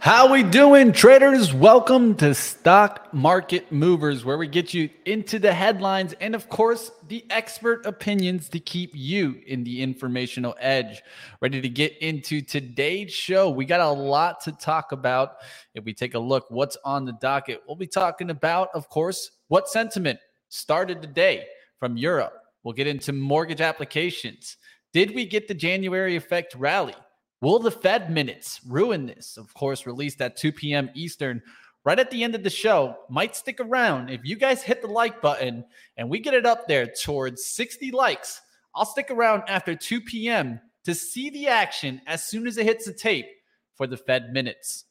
[0.00, 1.52] How we doing, traders?
[1.52, 6.92] Welcome to Stock Market Movers, where we get you into the headlines and, of course,
[7.08, 11.02] the expert opinions to keep you in the informational edge.
[11.40, 13.50] Ready to get into today's show?
[13.50, 15.38] We got a lot to talk about.
[15.74, 17.62] If we take a look, what's on the docket?
[17.66, 21.46] We'll be talking about, of course, what sentiment started today
[21.80, 22.34] from Europe.
[22.62, 24.58] We'll get into mortgage applications.
[24.92, 26.94] Did we get the January effect rally?
[27.40, 29.36] Will the Fed minutes ruin this?
[29.36, 30.90] Of course, released at 2 p.m.
[30.94, 31.40] Eastern.
[31.84, 34.10] Right at the end of the show, might stick around.
[34.10, 35.64] If you guys hit the like button
[35.96, 38.40] and we get it up there towards 60 likes,
[38.74, 40.60] I'll stick around after 2 p.m.
[40.84, 43.28] to see the action as soon as it hits the tape
[43.76, 44.84] for the Fed minutes.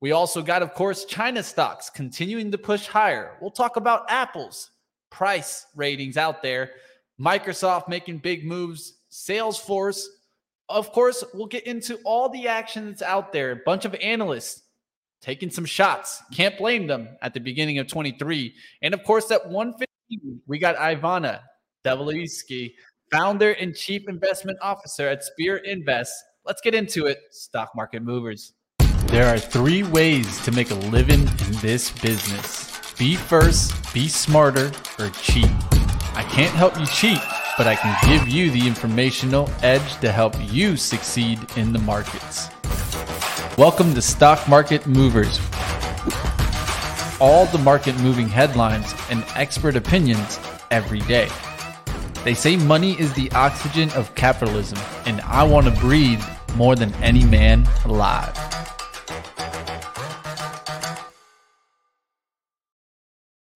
[0.00, 3.36] We also got, of course, China stocks continuing to push higher.
[3.40, 4.70] We'll talk about Apple's
[5.10, 6.72] price ratings out there,
[7.20, 10.04] Microsoft making big moves, Salesforce
[10.68, 13.52] of course, we'll get into all the action that's out there.
[13.52, 14.62] A bunch of analysts
[15.20, 16.22] taking some shots.
[16.32, 18.54] Can't blame them at the beginning of 23.
[18.82, 21.40] And of course, at 115, we got Ivana
[21.84, 22.72] Delevska,
[23.10, 26.12] founder and chief investment officer at Spear Invest.
[26.44, 27.18] Let's get into it.
[27.30, 28.52] Stock market movers.
[29.06, 34.72] There are three ways to make a living in this business be first, be smarter,
[34.98, 35.46] or cheat.
[36.14, 37.20] I can't help you cheat
[37.58, 42.50] but I can give you the informational edge to help you succeed in the markets.
[43.58, 45.40] Welcome to Stock Market Movers.
[47.20, 50.38] All the market moving headlines and expert opinions
[50.70, 51.28] every day.
[52.22, 56.22] They say money is the oxygen of capitalism, and I want to breathe
[56.54, 58.36] more than any man alive.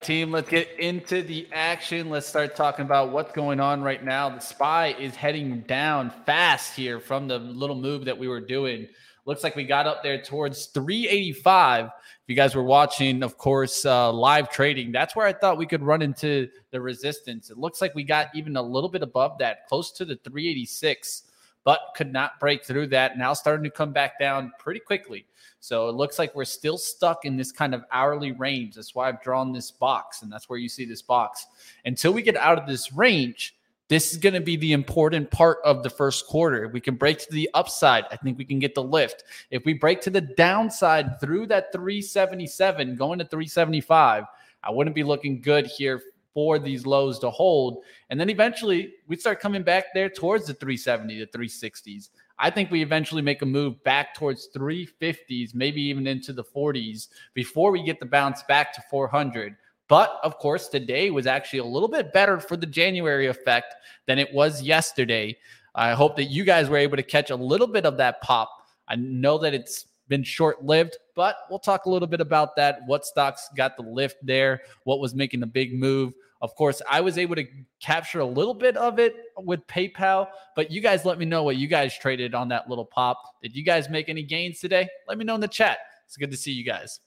[0.02, 2.10] Team, let's get into the action.
[2.10, 4.30] Let's start talking about what's going on right now.
[4.30, 8.88] The SPY is heading down fast here from the little move that we were doing.
[9.26, 11.84] Looks like we got up there towards 385.
[11.84, 11.92] If
[12.26, 15.84] you guys were watching, of course, uh, live trading, that's where I thought we could
[15.84, 17.50] run into the resistance.
[17.50, 21.22] It looks like we got even a little bit above that, close to the 386,
[21.64, 23.18] but could not break through that.
[23.18, 25.26] Now starting to come back down pretty quickly.
[25.60, 28.74] So it looks like we're still stuck in this kind of hourly range.
[28.74, 31.46] That's why I've drawn this box, and that's where you see this box.
[31.84, 33.54] Until we get out of this range,
[33.88, 36.64] this is going to be the important part of the first quarter.
[36.64, 39.24] If we can break to the upside, I think we can get the lift.
[39.50, 44.24] If we break to the downside through that 377, going to 375,
[44.64, 46.02] I wouldn't be looking good here
[46.34, 47.82] for these lows to hold.
[48.10, 52.10] And then eventually we start coming back there towards the 370, the 360s.
[52.38, 57.08] I think we eventually make a move back towards 350s, maybe even into the 40s
[57.34, 59.56] before we get the bounce back to 400.
[59.88, 63.74] But of course, today was actually a little bit better for the January effect
[64.06, 65.36] than it was yesterday.
[65.74, 68.50] I hope that you guys were able to catch a little bit of that pop.
[68.88, 72.80] I know that it's been short lived, but we'll talk a little bit about that.
[72.84, 74.60] What stocks got the lift there?
[74.84, 76.12] What was making the big move?
[76.42, 77.46] Of course, I was able to
[77.80, 81.56] capture a little bit of it with PayPal, but you guys let me know what
[81.56, 83.22] you guys traded on that little pop.
[83.42, 84.86] Did you guys make any gains today?
[85.08, 85.78] Let me know in the chat.
[86.04, 87.00] It's good to see you guys.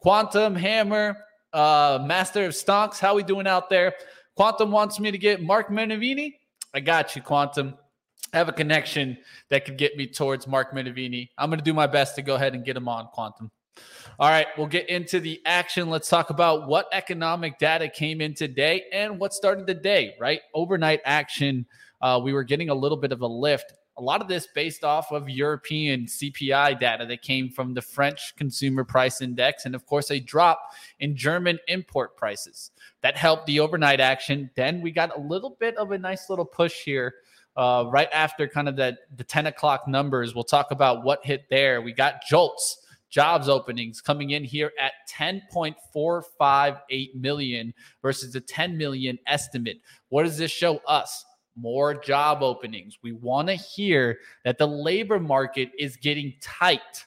[0.00, 1.16] Quantum Hammer,
[1.52, 3.94] uh, Master of Stocks, how we doing out there?
[4.34, 6.34] Quantum wants me to get Mark Minervini.
[6.74, 7.76] I got you, Quantum.
[8.32, 9.16] Have a connection
[9.48, 11.30] that could get me towards Mark Minervini.
[11.38, 13.50] I'm going to do my best to go ahead and get him on, Quantum.
[14.18, 15.88] All right, we'll get into the action.
[15.88, 20.40] Let's talk about what economic data came in today and what started the day, right?
[20.54, 21.66] Overnight action.
[22.00, 23.72] Uh, we were getting a little bit of a lift.
[23.96, 28.34] A lot of this based off of European CPI data that came from the French
[28.36, 32.70] Consumer Price Index, and of course, a drop in German import prices.
[33.02, 34.50] That helped the overnight action.
[34.54, 37.14] Then we got a little bit of a nice little push here
[37.58, 40.34] uh, right after kind of that the 10 o'clock numbers.
[40.34, 41.82] We'll talk about what hit there.
[41.82, 42.78] We got jolts
[43.10, 49.80] jobs openings coming in here at 10.458 million versus the 10 million estimate.
[50.08, 51.24] What does this show us?
[51.56, 52.98] More job openings.
[53.02, 57.06] We want to hear that the labor market is getting tight.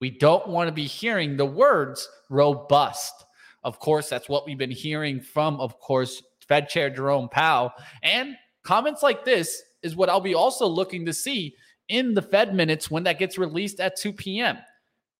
[0.00, 3.26] We don't want to be hearing the words robust.
[3.64, 7.72] Of course, that's what we've been hearing from, of course, Fed Chair Jerome Powell.
[8.02, 11.54] And comments like this is what I'll be also looking to see
[11.88, 14.58] in the Fed minutes when that gets released at 2 p.m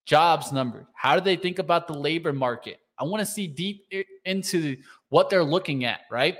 [0.05, 0.87] jobs numbers.
[0.95, 2.79] How do they think about the labor market?
[2.99, 3.87] I want to see deep
[4.25, 4.77] into
[5.09, 6.37] what they're looking at, right?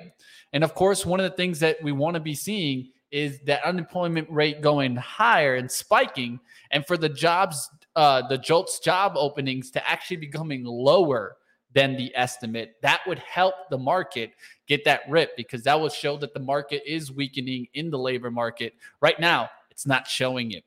[0.53, 3.65] And of course, one of the things that we want to be seeing is that
[3.65, 6.41] unemployment rate going higher and spiking,
[6.71, 11.37] and for the jobs, uh, the JOLTS job openings to actually becoming lower
[11.75, 12.77] than the estimate.
[12.83, 14.33] That would help the market
[14.67, 18.31] get that rip because that will show that the market is weakening in the labor
[18.31, 18.75] market.
[19.01, 20.65] Right now, it's not showing it.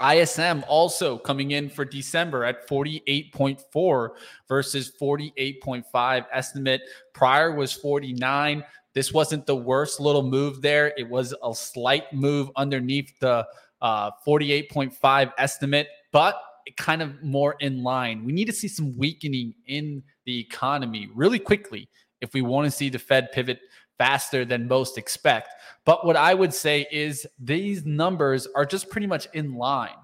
[0.00, 4.10] ISM also coming in for December at 48.4
[4.48, 6.80] versus 48.5 estimate.
[7.12, 8.64] Prior was 49.
[8.94, 10.94] This wasn't the worst little move there.
[10.96, 13.46] It was a slight move underneath the
[13.82, 16.40] uh, 48.5 estimate, but
[16.76, 18.24] kind of more in line.
[18.24, 21.88] We need to see some weakening in the economy really quickly
[22.20, 23.60] if we want to see the Fed pivot
[23.98, 25.50] faster than most expect.
[25.84, 29.96] But what I would say is these numbers are just pretty much in line.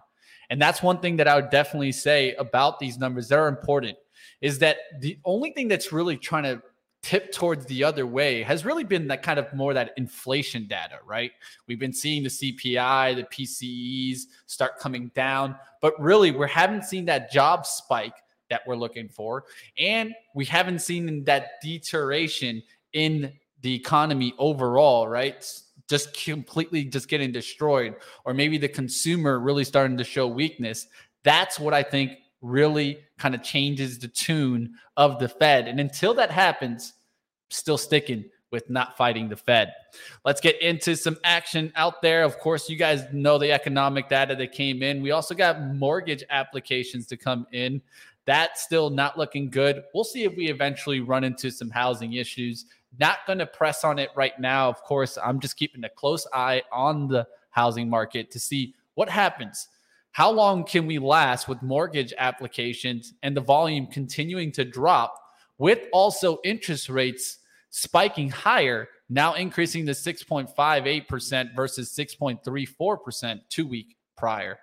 [0.50, 3.96] And that's one thing that I would definitely say about these numbers that are important
[4.40, 6.62] is that the only thing that's really trying to
[7.06, 10.98] tip towards the other way has really been that kind of more that inflation data,
[11.06, 11.30] right?
[11.68, 17.04] We've been seeing the CPI, the PCEs start coming down, but really we haven't seen
[17.04, 18.16] that job spike
[18.50, 19.44] that we're looking for.
[19.78, 22.60] And we haven't seen that deterioration
[22.92, 25.48] in the economy overall, right?
[25.88, 27.94] Just completely just getting destroyed,
[28.24, 30.88] or maybe the consumer really starting to show weakness.
[31.22, 35.68] That's what I think really kind of changes the tune of the Fed.
[35.68, 36.94] And until that happens,
[37.50, 39.72] still sticking with not fighting the Fed.
[40.24, 42.22] Let's get into some action out there.
[42.22, 45.02] Of course, you guys know the economic data that came in.
[45.02, 47.82] We also got mortgage applications to come in.
[48.24, 49.84] That's still not looking good.
[49.94, 52.66] We'll see if we eventually run into some housing issues.
[52.98, 54.68] Not going to press on it right now.
[54.68, 59.08] Of course, I'm just keeping a close eye on the housing market to see what
[59.08, 59.68] happens
[60.16, 65.25] how long can we last with mortgage applications and the volume continuing to drop
[65.58, 67.38] with also interest rates
[67.70, 74.58] spiking higher, now increasing to 6.58% versus 6.34% two week prior?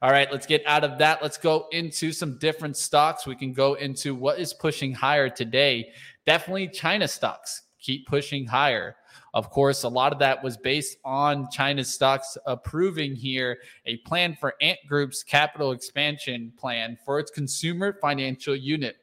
[0.00, 1.22] All right, let's get out of that.
[1.22, 3.26] Let's go into some different stocks.
[3.26, 5.90] We can go into what is pushing higher today.
[6.24, 8.96] Definitely China stocks keep pushing higher.
[9.34, 14.36] Of course, a lot of that was based on China's stocks approving here a plan
[14.38, 18.96] for Ant Group's capital expansion plan for its consumer financial unit.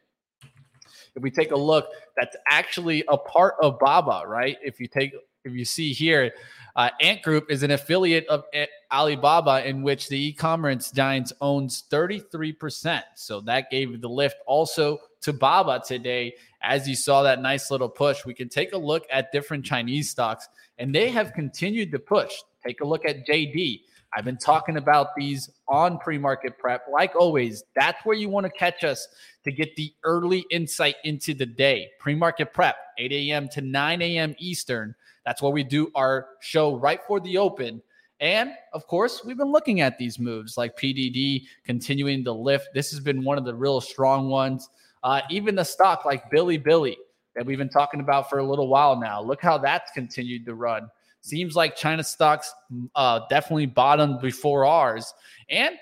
[1.15, 4.57] If we take a look, that's actually a part of Baba, right?
[4.63, 5.13] If you take
[5.45, 6.33] if you see here,
[6.75, 8.44] uh, Ant Group is an affiliate of
[8.91, 13.03] Alibaba in which the e-commerce giants owns 33%.
[13.15, 16.33] So that gave the lift also to Baba today.
[16.62, 20.09] As you saw that nice little push, we can take a look at different Chinese
[20.09, 22.33] stocks and they have continued to push.
[22.65, 23.81] Take a look at JD.
[24.15, 26.85] I've been talking about these on pre market prep.
[26.91, 29.07] Like always, that's where you want to catch us
[29.44, 31.89] to get the early insight into the day.
[32.00, 33.50] Pre market prep, 8 a.m.
[33.50, 34.35] to 9 a.m.
[34.39, 34.95] Eastern.
[35.25, 37.81] That's where we do our show right for the open.
[38.21, 42.69] And of course, we've been looking at these moves like PDD continuing to lift.
[42.73, 44.69] This has been one of the real strong ones.
[45.03, 46.95] Uh, even the stock like Bilibili
[47.35, 49.21] that we've been talking about for a little while now.
[49.21, 50.89] Look how that's continued to run.
[51.25, 52.54] Seems like China stocks
[52.94, 55.12] uh, definitely bottomed before ours,
[55.50, 55.74] and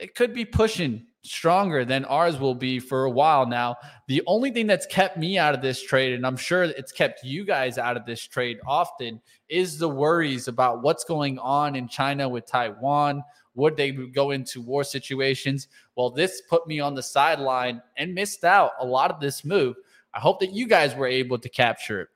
[0.00, 3.76] it could be pushing stronger than ours will be for a while now.
[4.08, 7.22] The only thing that's kept me out of this trade, and I'm sure it's kept
[7.22, 11.86] you guys out of this trade often, is the worries about what's going on in
[11.86, 13.22] China with Taiwan.
[13.54, 15.68] Would they go into war situations?
[15.94, 19.76] Well, this put me on the sideline and missed out a lot of this move.
[20.14, 22.08] I hope that you guys were able to capture it.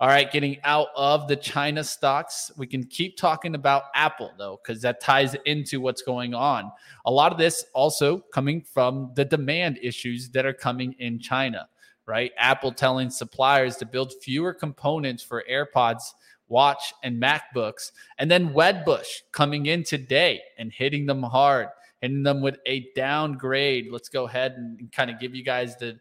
[0.00, 4.60] All right, getting out of the China stocks, we can keep talking about Apple though,
[4.62, 6.72] because that ties into what's going on.
[7.06, 11.68] A lot of this also coming from the demand issues that are coming in China,
[12.06, 12.32] right?
[12.36, 16.02] Apple telling suppliers to build fewer components for AirPods,
[16.48, 17.92] Watch, and MacBooks.
[18.18, 21.68] And then Wedbush coming in today and hitting them hard,
[22.00, 23.86] hitting them with a downgrade.
[23.92, 26.00] Let's go ahead and kind of give you guys the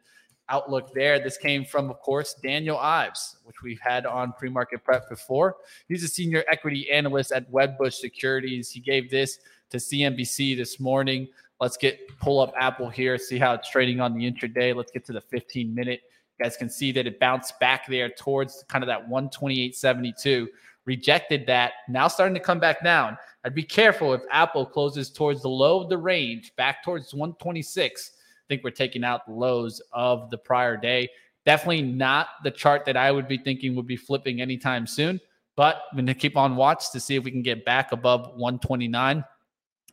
[0.53, 1.19] outlook there.
[1.19, 5.55] This came from, of course, Daniel Ives, which we've had on pre market prep before.
[5.87, 8.69] He's a senior equity analyst at Wedbush Securities.
[8.69, 9.39] He gave this
[9.71, 11.27] to CNBC this morning.
[11.59, 14.75] Let's get pull up Apple here, see how it's trading on the intraday.
[14.75, 16.01] Let's get to the 15 minute.
[16.37, 20.47] You guys can see that it bounced back there towards kind of that 128.72.
[20.85, 21.73] Rejected that.
[21.87, 23.17] Now starting to come back down.
[23.45, 28.11] I'd be careful if Apple closes towards the low of the range, back towards 126
[28.53, 31.09] think we're taking out the lows of the prior day.
[31.45, 35.19] Definitely not the chart that I would be thinking would be flipping anytime soon,
[35.55, 38.27] but I'm going to keep on watch to see if we can get back above
[38.35, 39.25] 129.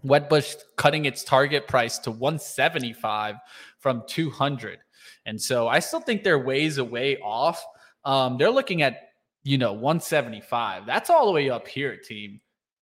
[0.05, 3.37] Wedbush cutting its target price to 175
[3.79, 4.79] from 200.
[5.27, 7.65] And so I still think they're ways away off.
[8.05, 9.11] Um, they're looking at,
[9.43, 10.87] you know, 175.
[10.87, 12.41] That's all the way up here, team.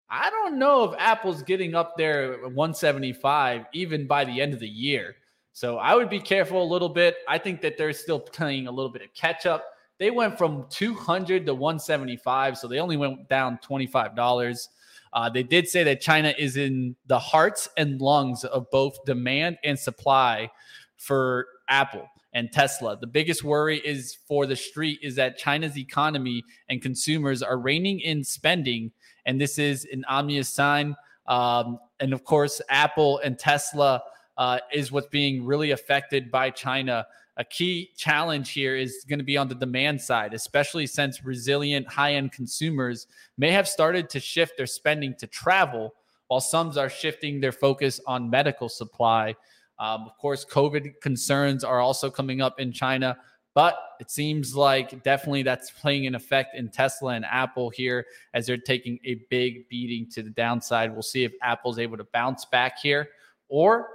[0.08, 4.68] I don't know if Apple's getting up there 175 even by the end of the
[4.68, 5.16] year.
[5.54, 7.14] So I would be careful a little bit.
[7.28, 9.64] I think that they're still playing a little bit of catch up.
[9.98, 14.68] They went from 200 to 175, so they only went down $25.
[15.12, 19.58] Uh, they did say that China is in the hearts and lungs of both demand
[19.62, 20.50] and supply
[20.96, 22.98] for Apple and Tesla.
[22.98, 28.00] The biggest worry is for the street is that China's economy and consumers are reining
[28.00, 28.90] in spending,
[29.24, 30.96] and this is an ominous sign.
[31.28, 34.02] Um, and of course, Apple and Tesla
[34.36, 37.06] uh, is what's being really affected by China.
[37.36, 41.88] A key challenge here is going to be on the demand side, especially since resilient
[41.88, 45.94] high end consumers may have started to shift their spending to travel,
[46.28, 49.34] while some are shifting their focus on medical supply.
[49.78, 53.16] Um, of course, COVID concerns are also coming up in China,
[53.54, 58.46] but it seems like definitely that's playing an effect in Tesla and Apple here as
[58.46, 60.92] they're taking a big beating to the downside.
[60.92, 63.08] We'll see if Apple's able to bounce back here
[63.48, 63.88] or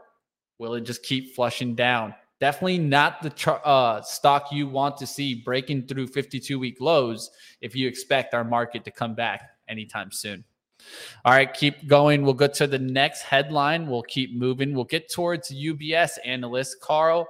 [0.59, 2.13] will it just keep flushing down?
[2.39, 7.75] Definitely not the uh, stock you want to see breaking through 52 week lows if
[7.75, 10.43] you expect our market to come back anytime soon.
[11.25, 12.23] All right, keep going.
[12.23, 13.87] We'll go to the next headline.
[13.87, 14.73] We'll keep moving.
[14.73, 17.27] We'll get towards UBS analyst Karl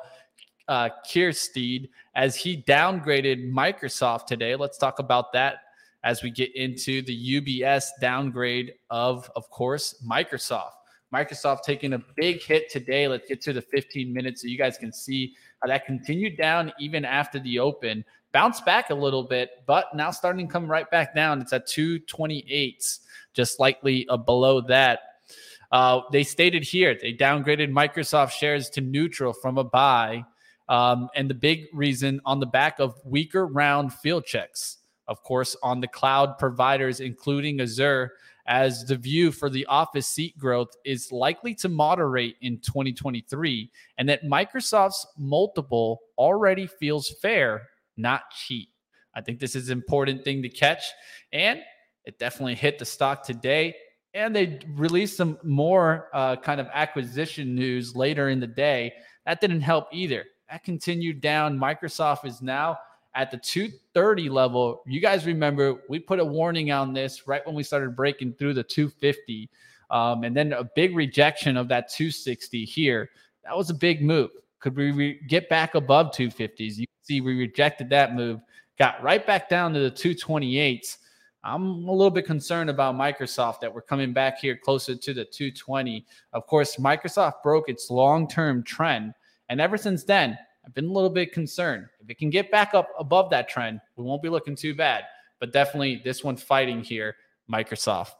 [0.67, 4.55] uh, Keirstead as he downgraded Microsoft today.
[4.55, 5.55] Let's talk about that
[6.03, 10.78] as we get into the UBS downgrade of, of course, Microsoft.
[11.13, 13.07] Microsoft taking a big hit today.
[13.07, 16.71] Let's get to the 15 minutes so you guys can see how that continued down
[16.79, 18.05] even after the open.
[18.31, 21.41] Bounced back a little bit, but now starting to come right back down.
[21.41, 22.99] It's at 228,
[23.33, 24.99] just slightly uh, below that.
[25.71, 30.23] Uh, they stated here they downgraded Microsoft shares to neutral from a buy.
[30.67, 35.55] Um, and the big reason on the back of weaker round field checks, of course,
[35.63, 38.13] on the cloud providers, including Azure,
[38.49, 44.09] as the view for the office seat growth is likely to moderate in 2023, and
[44.09, 48.69] that Microsoft's multiple already feels fair, not cheap.
[49.13, 50.83] I think this is an important thing to catch,
[51.31, 51.59] and
[52.05, 53.75] it definitely hit the stock today.
[54.15, 58.93] And they released some more uh, kind of acquisition news later in the day.
[59.27, 60.25] That didn't help either.
[60.49, 61.59] That continued down.
[61.59, 62.79] Microsoft is now
[63.15, 64.81] at the 230 level.
[64.85, 68.53] You guys remember we put a warning on this right when we started breaking through
[68.53, 69.49] the 250.
[69.89, 73.09] Um, and then a big rejection of that 260 here.
[73.43, 74.29] That was a big move.
[74.59, 76.77] Could we re- get back above 250s?
[76.77, 78.41] You see, we rejected that move,
[78.77, 80.97] got right back down to the 228s.
[81.43, 85.23] I'm a little bit concerned about Microsoft that we're coming back here closer to the
[85.23, 86.05] 220.
[86.33, 89.13] Of course, Microsoft broke its long term trend.
[89.47, 91.87] And ever since then, I've been a little bit concerned.
[91.99, 95.03] If it can get back up above that trend, we won't be looking too bad.
[95.39, 97.15] But definitely this one fighting here,
[97.51, 98.11] Microsoft.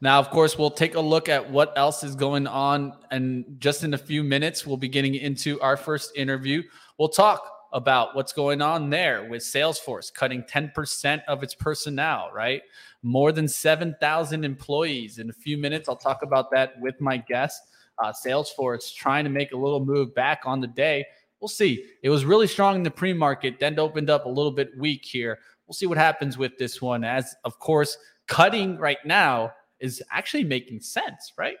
[0.00, 2.94] Now, of course, we'll take a look at what else is going on.
[3.10, 6.62] And just in a few minutes, we'll be getting into our first interview.
[6.98, 12.62] We'll talk about what's going on there with Salesforce cutting 10% of its personnel, right?
[13.02, 15.18] More than 7,000 employees.
[15.18, 17.62] In a few minutes, I'll talk about that with my guest
[18.02, 21.04] uh, Salesforce trying to make a little move back on the day.
[21.40, 21.84] We'll see.
[22.02, 25.04] It was really strong in the pre market, then opened up a little bit weak
[25.04, 25.38] here.
[25.66, 27.04] We'll see what happens with this one.
[27.04, 27.96] As of course,
[28.28, 31.56] cutting right now is actually making sense, right?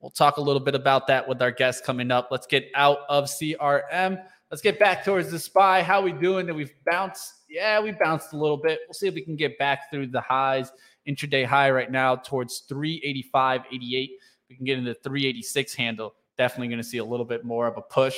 [0.00, 2.28] We'll talk a little bit about that with our guest coming up.
[2.30, 4.22] Let's get out of CRM.
[4.50, 5.82] Let's get back towards the SPY.
[5.82, 6.46] How are we doing?
[6.46, 7.32] That we've bounced.
[7.48, 8.80] Yeah, we bounced a little bit.
[8.86, 10.70] We'll see if we can get back through the highs.
[11.08, 14.10] Intraday high right now towards 385.88
[14.48, 16.14] we can get into 386 handle.
[16.38, 18.16] Definitely going to see a little bit more of a push.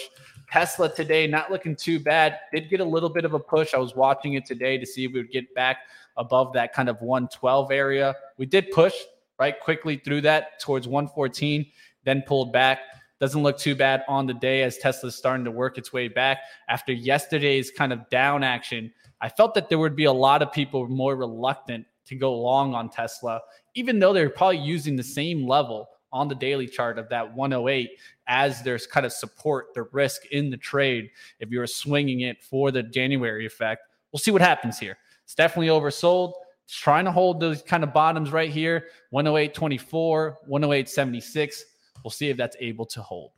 [0.51, 2.39] Tesla today, not looking too bad.
[2.53, 3.75] Did get a little bit of a push.
[3.75, 5.79] I was watching it today to see if we would get back
[6.17, 8.15] above that kind of 112 area.
[8.37, 8.95] We did push
[9.39, 11.65] right quickly through that towards 114,
[12.05, 12.81] then pulled back.
[13.21, 16.39] Doesn't look too bad on the day as Tesla's starting to work its way back.
[16.69, 20.53] After yesterday's kind of down action, I felt that there would be a lot of
[20.53, 23.41] people more reluctant to go long on Tesla,
[23.75, 27.91] even though they're probably using the same level on the daily chart of that 108
[28.27, 31.11] as there's kind of support the risk in the trade
[31.41, 33.83] if you're swinging it for the January effect.
[34.13, 34.97] We'll see what happens here.
[35.25, 36.33] It's definitely oversold.
[36.65, 41.61] It's trying to hold those kind of bottoms right here 108.24, 108.76.
[42.05, 43.33] We'll see if that's able to hold.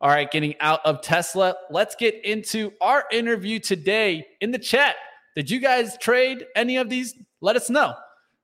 [0.00, 1.54] All right, getting out of Tesla.
[1.70, 4.96] Let's get into our interview today in the chat.
[5.36, 7.14] Did you guys trade any of these?
[7.40, 7.94] Let us know.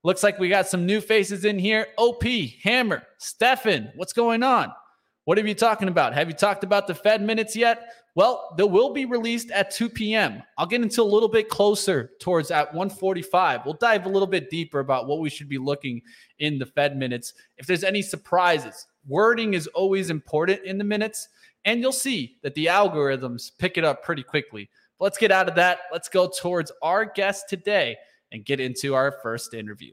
[0.07, 1.89] Looks like we got some new faces in here.
[1.99, 2.23] OP,
[2.63, 4.73] Hammer, Stefan, what's going on?
[5.25, 6.15] What have you talking about?
[6.15, 7.89] Have you talked about the Fed minutes yet?
[8.15, 10.45] Well, they will be released at 2 p.m.
[10.59, 13.63] I'll get into a little bit closer towards at 145.
[13.65, 16.01] We'll dive a little bit deeper about what we should be looking
[16.39, 17.35] in the Fed minutes.
[17.59, 21.27] If there's any surprises, wording is always important in the minutes,
[21.65, 24.71] and you'll see that the algorithms pick it up pretty quickly.
[25.01, 25.81] Let's get out of that.
[25.91, 27.97] Let's go towards our guest today
[28.33, 29.93] and get into our first interview.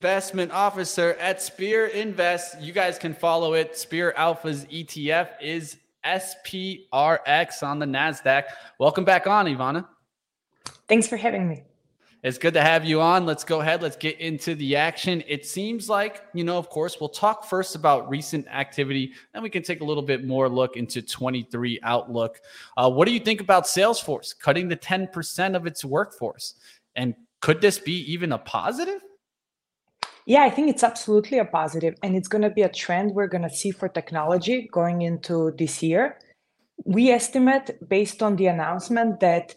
[0.00, 2.58] investment officer at Spear Invest.
[2.60, 3.76] You guys can follow it.
[3.76, 8.44] Spear Alpha's ETF is SPRX on the NASDAQ.
[8.78, 9.86] Welcome back on, Ivana.
[10.88, 11.64] Thanks for having me.
[12.22, 13.24] It's good to have you on.
[13.24, 13.82] Let's go ahead.
[13.82, 15.24] Let's get into the action.
[15.26, 19.48] It seems like, you know, of course, we'll talk first about recent activity, and we
[19.48, 22.40] can take a little bit more look into 23 outlook.
[22.76, 26.54] Uh, what do you think about Salesforce cutting the 10% of its workforce?
[26.94, 29.00] And could this be even a positive?
[30.26, 33.28] Yeah, I think it's absolutely a positive, and it's going to be a trend we're
[33.28, 36.18] going to see for technology going into this year.
[36.84, 39.54] We estimate, based on the announcement, that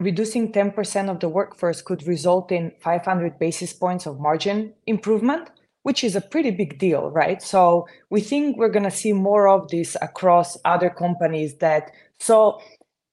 [0.00, 5.50] reducing 10% of the workforce could result in 500 basis points of margin improvement,
[5.82, 7.40] which is a pretty big deal, right?
[7.40, 12.58] So we think we're going to see more of this across other companies that saw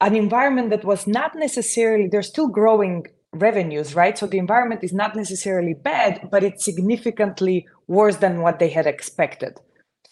[0.02, 4.18] an environment that was not necessarily, they're still growing revenues, right?
[4.18, 8.86] So the environment is not necessarily bad, but it's significantly worse than what they had
[8.86, 9.60] expected.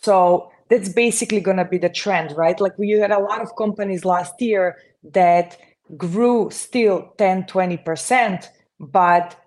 [0.01, 2.59] So that's basically going to be the trend, right?
[2.59, 4.77] Like we had a lot of companies last year
[5.13, 5.57] that
[5.97, 8.47] grew still 10, 20%,
[8.79, 9.37] but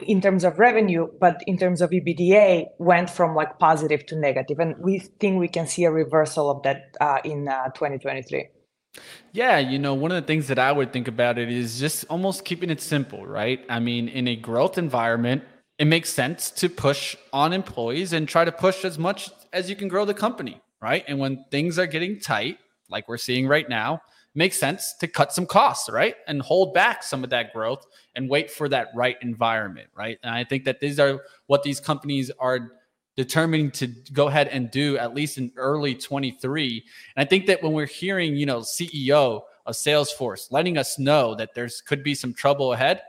[0.00, 4.58] in terms of revenue, but in terms of EBITDA, went from like positive to negative.
[4.58, 8.48] And we think we can see a reversal of that uh, in uh, 2023.
[9.32, 12.04] Yeah, you know, one of the things that I would think about it is just
[12.10, 13.64] almost keeping it simple, right?
[13.68, 15.44] I mean, in a growth environment,
[15.78, 19.76] it makes sense to push on employees and try to push as much as you
[19.76, 21.04] can grow the company, right?
[21.06, 22.58] And when things are getting tight,
[22.90, 24.02] like we're seeing right now,
[24.34, 26.14] makes sense to cut some costs, right?
[26.26, 30.18] And hold back some of that growth and wait for that right environment, right?
[30.22, 32.72] And I think that these are what these companies are
[33.16, 36.84] determining to go ahead and do at least in early 23.
[37.16, 41.34] And I think that when we're hearing, you know, CEO of Salesforce letting us know
[41.34, 43.02] that there's could be some trouble ahead,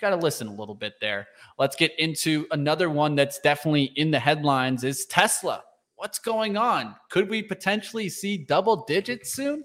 [0.00, 1.28] got to listen a little bit there.
[1.58, 5.62] Let's get into another one that's definitely in the headlines is Tesla.
[5.96, 6.96] What's going on?
[7.10, 9.64] Could we potentially see double digits soon?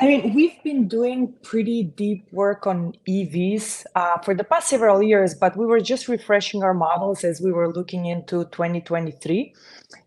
[0.00, 5.00] I mean, we've been doing pretty deep work on EVs uh, for the past several
[5.00, 9.54] years, but we were just refreshing our models as we were looking into 2023.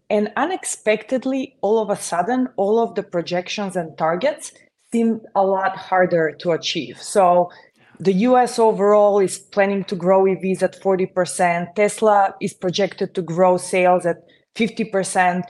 [0.09, 4.51] And unexpectedly, all of a sudden, all of the projections and targets
[4.91, 7.01] seemed a lot harder to achieve.
[7.01, 7.49] So
[7.99, 11.75] the US overall is planning to grow EVs at 40%.
[11.75, 14.17] Tesla is projected to grow sales at
[14.55, 15.43] 50%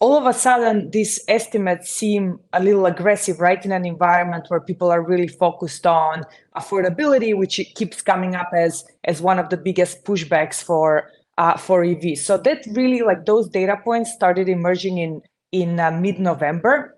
[0.00, 4.60] all of a sudden these estimates seem a little aggressive right in an environment where
[4.60, 6.24] people are really focused on
[6.56, 11.82] affordability which keeps coming up as as one of the biggest pushbacks for uh, for
[11.82, 12.18] EVs.
[12.18, 16.94] So that really like those data points started emerging in in uh, mid-November.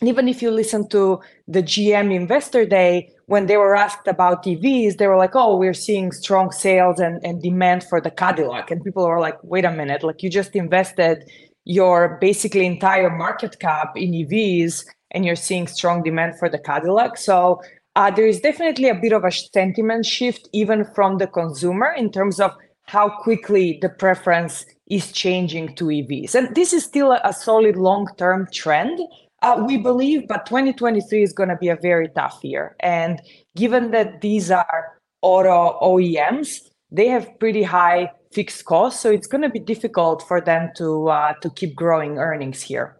[0.00, 4.44] And even if you listen to the GM Investor Day, when they were asked about
[4.44, 8.70] EVs, they were like, "Oh, we're seeing strong sales and, and demand for the Cadillac,"
[8.70, 10.02] and people were like, "Wait a minute!
[10.02, 11.30] Like you just invested
[11.64, 17.16] your basically entire market cap in EVs and you're seeing strong demand for the Cadillac.
[17.16, 17.60] So
[17.96, 22.10] uh, there is definitely a bit of a sentiment shift, even from the consumer, in
[22.12, 22.52] terms of
[22.84, 26.34] how quickly the preference is changing to EVs.
[26.34, 29.00] And this is still a, solid long term trend,
[29.42, 32.76] uh, we believe, but 2023 is going to be a very tough year.
[32.80, 33.20] And
[33.56, 36.58] given that these are auto OEMs,
[36.90, 41.08] they have pretty high fixed costs, so it's going to be difficult for them to
[41.08, 42.96] uh, to keep growing earnings here.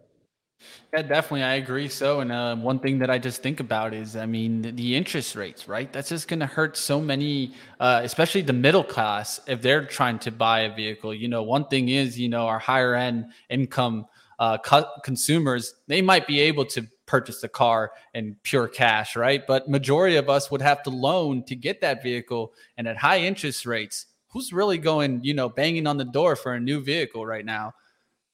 [0.93, 1.43] Yeah, definitely.
[1.43, 1.87] I agree.
[1.87, 4.95] So, and uh, one thing that I just think about is, I mean, the, the
[4.95, 5.91] interest rates, right?
[5.91, 10.19] That's just going to hurt so many, uh, especially the middle class, if they're trying
[10.19, 11.13] to buy a vehicle.
[11.13, 14.05] You know, one thing is, you know, our higher end income
[14.37, 19.45] uh, co- consumers, they might be able to purchase a car in pure cash, right?
[19.47, 23.19] But majority of us would have to loan to get that vehicle, and at high
[23.19, 27.25] interest rates, who's really going, you know, banging on the door for a new vehicle
[27.25, 27.73] right now?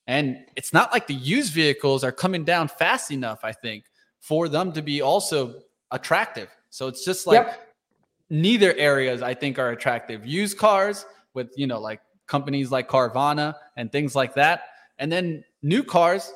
[0.07, 3.85] And it's not like the used vehicles are coming down fast enough, I think,
[4.19, 6.49] for them to be also attractive.
[6.69, 7.75] So it's just like yep.
[8.29, 10.25] neither areas I think are attractive.
[10.25, 14.61] Used cars with, you know, like companies like Carvana and things like that.
[14.97, 16.31] And then new cars,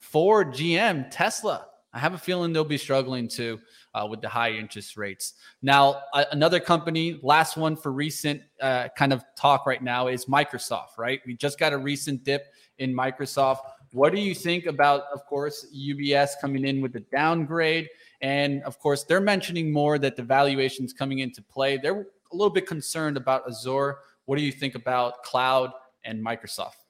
[0.00, 1.66] Ford, GM, Tesla.
[1.94, 3.60] I have a feeling they'll be struggling too
[3.94, 5.34] uh, with the high interest rates.
[5.62, 6.02] Now,
[6.32, 11.20] another company, last one for recent uh, kind of talk right now is Microsoft, right?
[11.24, 12.46] We just got a recent dip
[12.78, 13.58] in Microsoft.
[13.92, 17.88] What do you think about, of course, UBS coming in with the downgrade?
[18.20, 21.76] And of course, they're mentioning more that the valuation's coming into play.
[21.76, 23.98] They're a little bit concerned about Azure.
[24.24, 25.70] What do you think about cloud
[26.04, 26.83] and Microsoft?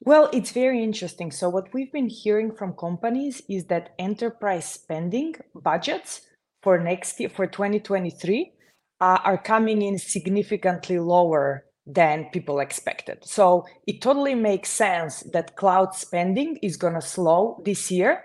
[0.00, 1.30] Well, it's very interesting.
[1.30, 6.22] So, what we've been hearing from companies is that enterprise spending budgets
[6.62, 8.52] for next year, for 2023,
[9.00, 13.18] uh, are coming in significantly lower than people expected.
[13.24, 18.24] So it totally makes sense that cloud spending is going to slow this year.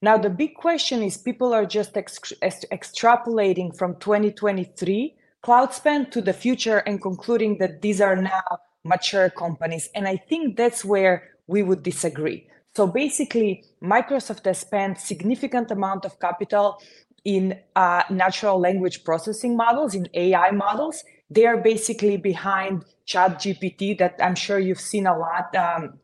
[0.00, 6.22] Now, the big question is people are just ex- extrapolating from 2023 cloud spend to
[6.22, 9.88] the future and concluding that these are now mature companies.
[9.94, 12.46] And I think that's where we would disagree.
[12.76, 16.82] So basically, Microsoft has spent significant amount of capital
[17.24, 21.02] in uh, natural language processing models, in AI models.
[21.30, 25.98] They are basically behind Chat GPT that I'm sure you've seen a lot, um,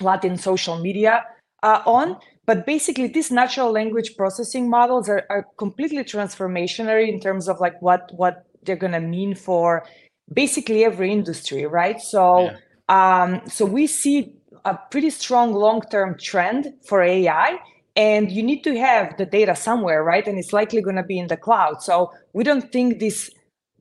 [0.00, 1.24] lot in social media
[1.62, 2.18] uh, on.
[2.46, 7.80] But basically, these natural language processing models are, are completely transformational in terms of like
[7.80, 9.84] what what they're gonna mean for
[10.32, 12.00] basically every industry, right?
[12.00, 13.22] So, yeah.
[13.22, 17.58] um, so we see a pretty strong long-term trend for AI,
[17.96, 20.26] and you need to have the data somewhere, right?
[20.26, 21.82] And it's likely going to be in the cloud.
[21.82, 23.30] So we don't think this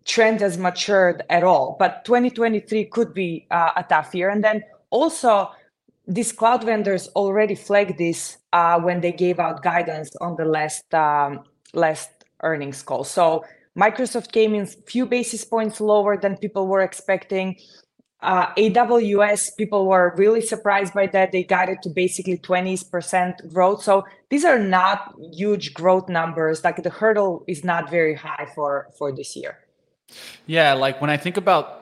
[0.06, 1.76] trend has matured at all.
[1.78, 5.52] But 2023 could be uh, a tough year, and then also
[6.08, 10.92] these cloud vendors already flagged this uh, when they gave out guidance on the last
[10.94, 12.10] um, last
[12.42, 13.04] earnings call.
[13.04, 13.44] So
[13.80, 17.58] Microsoft came in few basis points lower than people were expecting.
[18.22, 21.32] Uh, AWS, people were really surprised by that.
[21.32, 23.82] They guided to basically 20% growth.
[23.82, 26.64] So these are not huge growth numbers.
[26.66, 29.60] Like the hurdle is not very high for for this year.
[30.48, 31.80] Yeah, like when I think about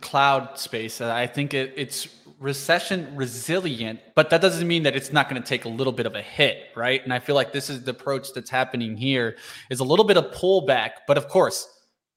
[0.00, 2.08] cloud space, I think it, it's
[2.38, 6.06] recession resilient, but that doesn't mean that it's not going to take a little bit
[6.06, 7.02] of a hit, right?
[7.02, 9.36] And I feel like this is the approach that's happening here
[9.70, 11.68] is a little bit of pullback, but of course,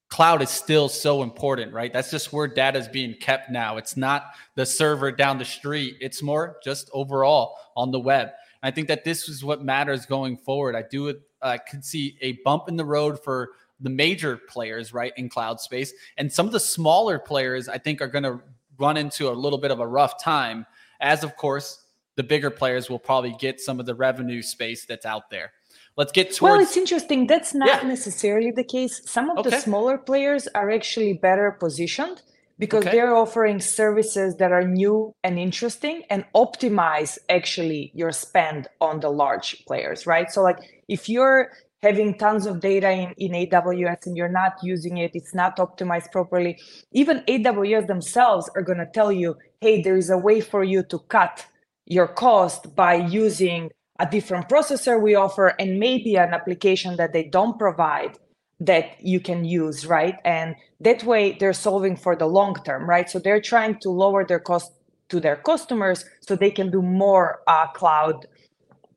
[0.10, 1.92] cloud is still so important, right?
[1.92, 3.78] That's just where data is being kept now.
[3.78, 5.96] It's not the server down the street.
[6.02, 8.28] It's more just overall on the web.
[8.62, 10.76] And I think that this is what matters going forward.
[10.76, 15.14] I do uh, could see a bump in the road for the major players, right,
[15.18, 17.68] in cloud space, and some of the smaller players.
[17.68, 18.42] I think are going to
[18.82, 20.66] run into a little bit of a rough time,
[21.00, 25.06] as of course the bigger players will probably get some of the revenue space that's
[25.06, 25.54] out there.
[25.98, 26.42] Let's get towards.
[26.42, 27.28] Well, it's interesting.
[27.28, 27.88] That's not yeah.
[27.88, 29.02] necessarily the case.
[29.06, 29.50] Some of okay.
[29.50, 32.22] the smaller players are actually better positioned
[32.60, 32.92] because okay.
[32.92, 39.10] they're offering services that are new and interesting and optimize actually your spend on the
[39.10, 40.32] large players, right?
[40.32, 41.52] So, like if you're
[41.84, 46.12] having tons of data in, in AWS and you're not using it, it's not optimized
[46.12, 46.60] properly.
[46.92, 50.84] Even AWS themselves are going to tell you, hey, there is a way for you
[50.84, 51.46] to cut
[51.86, 57.24] your cost by using a different processor we offer and maybe an application that they
[57.24, 58.18] don't provide
[58.60, 60.18] that you can use, right?
[60.24, 63.10] And that way they're solving for the long term, right?
[63.10, 64.72] So they're trying to lower their cost
[65.10, 68.28] to their customers so they can do more uh, cloud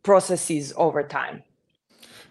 [0.03, 1.43] processes over time.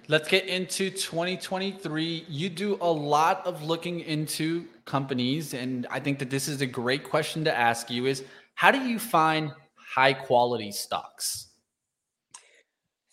[0.09, 2.25] Let's get into 2023.
[2.27, 6.65] You do a lot of looking into companies, and I think that this is a
[6.65, 8.23] great question to ask you is
[8.55, 9.51] how do you find
[9.95, 11.47] high quality stocks?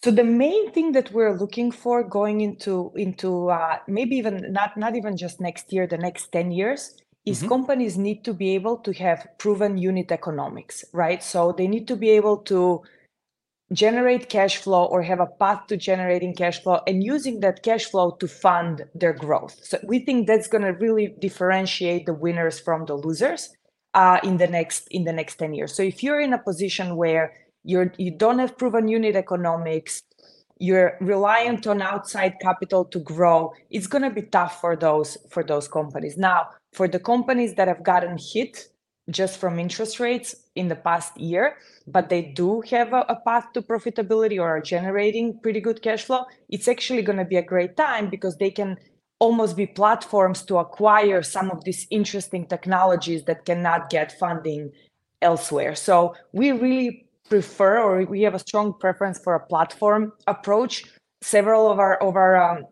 [0.03, 4.77] So the main thing that we're looking for going into into uh, maybe even not
[4.77, 7.49] not even just next year, the next 10 years, is mm-hmm.
[7.49, 11.23] companies need to be able to have proven unit economics, right?
[11.23, 12.83] So they need to be able to
[13.73, 17.87] generate cash flow or have a path to generating cash flow and using that cash
[17.87, 19.57] flow to fund their growth.
[19.63, 23.51] So we think that's going to really differentiate the winners from the losers
[23.95, 25.75] uh, in the next in the next 10 years.
[25.75, 27.33] So if you're in a position where
[27.65, 30.03] you're you don't have proven unit economics,
[30.59, 35.45] you're reliant on outside capital to grow, it's going to be tough for those for
[35.45, 36.17] those companies.
[36.17, 38.70] Now, for the companies that have gotten hit
[39.11, 43.53] just from interest rates in the past year, but they do have a, a, path
[43.53, 47.43] to profitability or are generating pretty good cash flow, it's actually going to be a
[47.43, 48.77] great time because they can
[49.19, 54.71] almost be platforms to acquire some of these interesting technologies that cannot get funding
[55.23, 55.75] elsewhere.
[55.75, 60.85] So we really prefer or we have a strong preference for a platform approach.
[61.23, 62.65] Several of our of our um,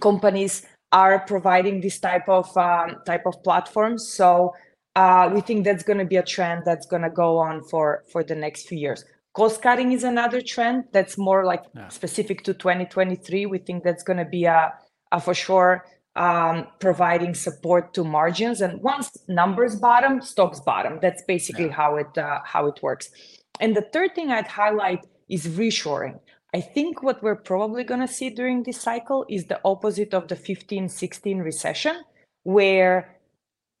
[0.00, 4.08] companies are providing this type of um, type of platforms.
[4.08, 4.54] So
[4.96, 8.04] uh, we think that's going to be a trend that's going to go on for
[8.10, 9.04] for the next few years.
[9.34, 11.88] Cost cutting is another trend that's more like yeah.
[11.88, 14.72] specific to 2023 we think that's going to be a,
[15.10, 15.84] a for sure
[16.16, 18.60] um, providing support to margins.
[18.60, 20.98] And once numbers bottom stocks bottom.
[21.02, 21.72] That's basically yeah.
[21.72, 23.10] how it uh, how it works.
[23.60, 26.18] And the third thing i'd highlight is reshoring.
[26.54, 30.28] I think what we're probably going to see during this cycle is the opposite of
[30.28, 32.02] the 15 16 recession
[32.44, 33.13] where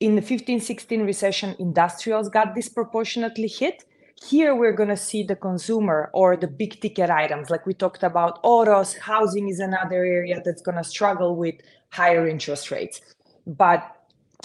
[0.00, 3.84] in the 15 16 recession industrials got disproportionately hit
[4.22, 8.02] here we're going to see the consumer or the big ticket items like we talked
[8.02, 11.54] about autos housing is another area that's going to struggle with
[11.90, 13.00] higher interest rates
[13.46, 13.94] but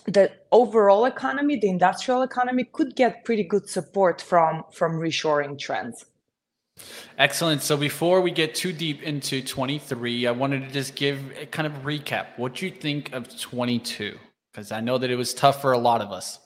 [0.05, 6.05] the overall economy, the industrial economy, could get pretty good support from from reshoring trends.
[7.17, 7.61] Excellent.
[7.61, 11.67] So before we get too deep into 23, I wanted to just give a kind
[11.67, 12.27] of recap.
[12.37, 14.17] What do you think of 22?
[14.51, 16.39] Because I know that it was tough for a lot of us.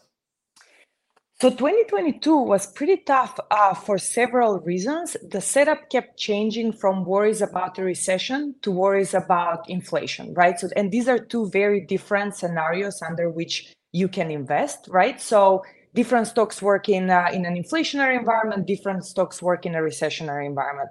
[1.41, 5.17] So 2022 was pretty tough uh, for several reasons.
[5.29, 10.57] The setup kept changing from worries about a recession to worries about inflation, right?
[10.57, 15.19] So, and these are two very different scenarios under which you can invest, right?
[15.19, 15.63] So
[15.93, 20.45] different stocks work in uh, in an inflationary environment, different stocks work in a recessionary
[20.45, 20.89] environment.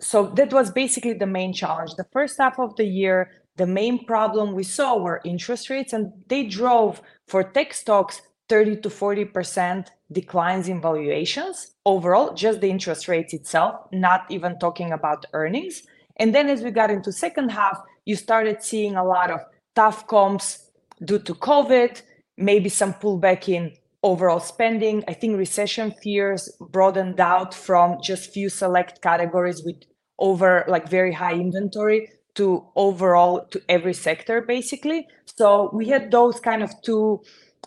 [0.00, 1.94] So that was basically the main challenge.
[1.96, 6.10] The first half of the year, the main problem we saw were interest rates, and
[6.28, 13.06] they drove for tech stocks 30 to 40% declines in valuations overall, just the interest
[13.06, 15.82] rates itself, not even talking about earnings.
[16.16, 19.40] And then as we got into second half, you started seeing a lot of
[19.76, 20.70] tough comps
[21.04, 22.00] due to COVID,
[22.38, 25.04] maybe some pullback in overall spending.
[25.06, 29.82] I think recession fears broadened out from just few select categories with
[30.18, 35.06] over like very high inventory to overall to every sector basically.
[35.24, 37.22] So we had those kind of two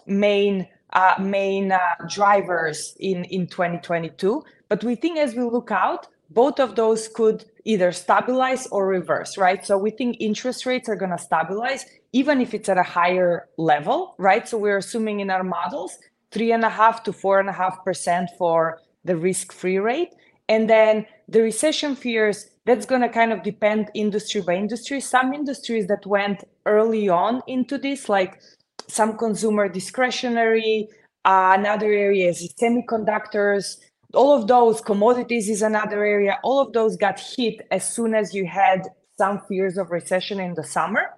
[0.05, 4.43] main uh, main uh, drivers in in 2022.
[4.69, 9.37] But we think as we look out, both of those could either stabilize or reverse,
[9.37, 9.65] right?
[9.65, 13.47] So we think interest rates are going to stabilize, even if it's at a higher
[13.57, 14.47] level, right?
[14.47, 15.97] So we're assuming in our models
[16.31, 20.09] three and a half to four and a half percent for the risk-free rate,
[20.49, 24.99] and then the recession fears that's going to kind of depend industry by industry.
[24.99, 28.41] Some industries that went early on into this, like
[28.87, 30.87] some consumer discretionary,
[31.25, 33.77] uh, another area is semiconductors.
[34.13, 36.37] All of those commodities is another area.
[36.43, 40.53] All of those got hit as soon as you had some fears of recession in
[40.53, 41.13] the summer.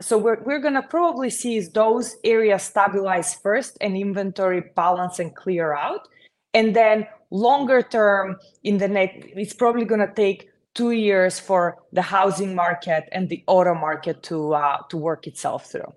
[0.00, 5.18] So we're, we're going to probably see is those areas stabilize first and inventory balance
[5.18, 6.08] and clear out.
[6.54, 11.78] And then longer term in the next, it's probably going to take two years for
[11.92, 15.92] the housing market and the auto market to uh, to work itself through.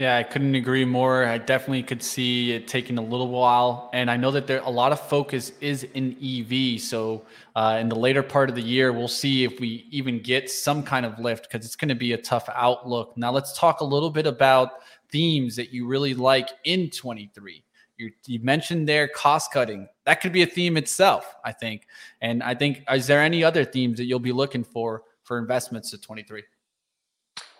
[0.00, 1.24] Yeah, I couldn't agree more.
[1.24, 4.70] I definitely could see it taking a little while, and I know that there a
[4.70, 6.80] lot of focus is in EV.
[6.80, 7.22] So
[7.54, 10.82] uh, in the later part of the year, we'll see if we even get some
[10.82, 13.16] kind of lift because it's going to be a tough outlook.
[13.16, 14.70] Now let's talk a little bit about
[15.12, 17.62] themes that you really like in 23.
[18.02, 19.88] You, you mentioned there cost cutting.
[20.06, 21.86] That could be a theme itself, I think.
[22.20, 25.94] And I think is there any other themes that you'll be looking for for investments
[25.94, 26.42] at 23?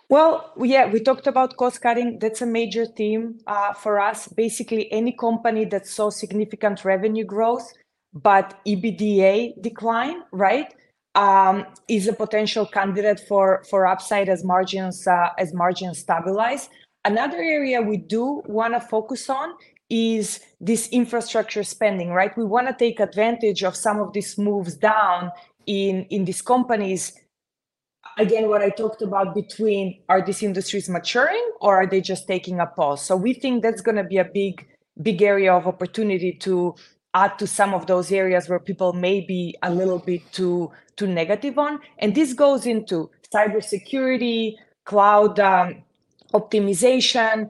[0.09, 2.19] Well, yeah, we talked about cost cutting.
[2.19, 4.27] That's a major theme uh, for us.
[4.27, 7.73] Basically, any company that saw significant revenue growth
[8.13, 10.73] but EBITDA decline, right,
[11.15, 16.69] um, is a potential candidate for for upside as margins uh, as margins stabilize.
[17.05, 19.53] Another area we do want to focus on
[19.93, 22.35] is this infrastructure spending, right?
[22.35, 25.31] We want to take advantage of some of these moves down
[25.67, 27.13] in in these companies.
[28.17, 32.59] Again what i talked about between are these industries maturing or are they just taking
[32.59, 33.01] a pause?
[33.05, 34.67] So we think that's going to be a big
[35.01, 36.75] big area of opportunity to
[37.13, 41.07] add to some of those areas where people may be a little bit too too
[41.07, 41.79] negative on.
[41.99, 45.83] And this goes into cybersecurity cloud um,
[46.33, 47.49] optimization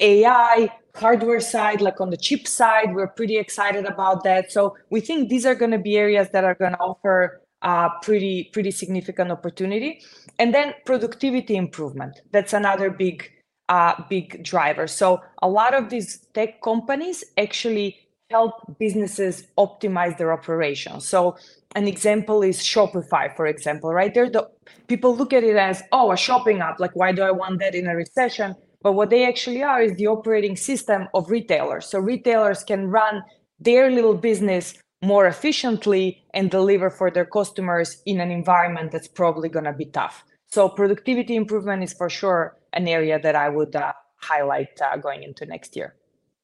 [0.00, 5.00] ai hardware side like on the chip side we're pretty excited about that so we
[5.00, 8.70] think these are going to be areas that are going to offer uh, pretty pretty
[8.70, 10.00] significant opportunity.
[10.38, 12.20] And then productivity improvement.
[12.32, 13.30] That's another big
[13.68, 14.86] uh, big driver.
[14.86, 17.96] So a lot of these tech companies actually
[18.30, 21.08] help businesses optimize their operations.
[21.08, 21.36] So
[21.74, 24.12] an example is Shopify, for example, right?
[24.12, 24.48] They're the
[24.86, 26.78] people look at it as, oh, a shopping app.
[26.78, 28.54] Like, why do I want that in a recession?
[28.82, 31.86] But what they actually are is the operating system of retailers.
[31.86, 33.22] So retailers can run
[33.58, 39.48] their little business more efficiently and deliver for their customers in an environment that's probably
[39.48, 40.24] going to be tough.
[40.46, 45.22] So productivity improvement is for sure an area that I would uh, highlight uh, going
[45.22, 45.94] into next year.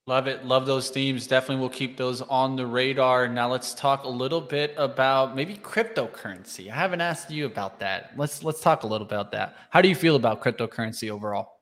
[0.06, 0.44] Love it.
[0.44, 1.26] Love those themes.
[1.26, 3.26] Definitely will keep those on the radar.
[3.26, 6.70] Now let's talk a little bit about maybe cryptocurrency.
[6.70, 8.12] I haven't asked you about that.
[8.14, 9.56] Let's let's talk a little about that.
[9.70, 11.53] How do you feel about cryptocurrency overall?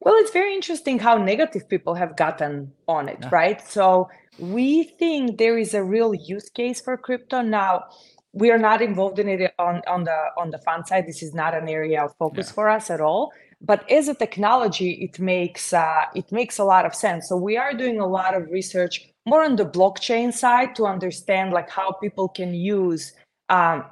[0.00, 3.28] Well, it's very interesting how negative people have gotten on it, yeah.
[3.32, 3.68] right?
[3.68, 4.08] So
[4.38, 7.84] we think there is a real use case for crypto now.
[8.32, 11.06] We are not involved in it on, on the on the fund side.
[11.06, 12.54] This is not an area of focus yeah.
[12.54, 13.32] for us at all.
[13.60, 17.28] But as a technology, it makes uh, it makes a lot of sense.
[17.28, 21.52] So we are doing a lot of research more on the blockchain side to understand
[21.52, 23.12] like how people can use
[23.48, 23.84] um,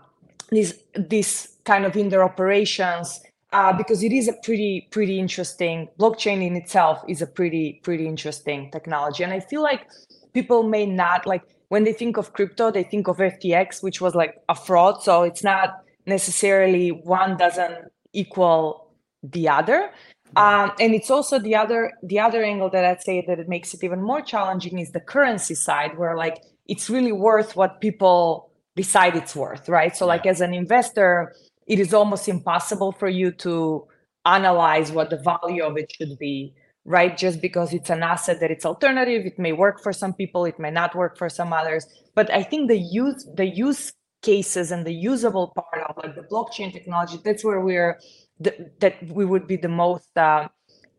[0.50, 3.20] this this kind of in their operations
[3.52, 8.06] uh, because it is a pretty pretty interesting blockchain in itself is a pretty pretty
[8.06, 9.88] interesting technology, and I feel like
[10.34, 14.14] people may not like when they think of crypto, they think of FTX, which was
[14.14, 15.02] like a fraud.
[15.02, 15.74] So it's not
[16.06, 19.90] necessarily one doesn't equal the other.
[20.36, 23.72] Um, and it's also the other the other angle that I'd say that it makes
[23.74, 28.50] it even more challenging is the currency side, where like it's really worth what people
[28.74, 29.96] decide it's worth, right?
[29.96, 30.14] So yeah.
[30.14, 31.32] like as an investor,
[31.66, 33.86] it is almost impossible for you to
[34.24, 36.54] analyze what the value of it should be
[36.86, 37.18] right?
[37.18, 40.58] Just because it's an asset that it's alternative it may work for some people it
[40.58, 41.84] may not work for some others.
[42.14, 46.22] But i think the use the use cases and the usable part of like the
[46.22, 48.00] blockchain technology that's where we're
[48.40, 50.48] the, that we would be the most uh,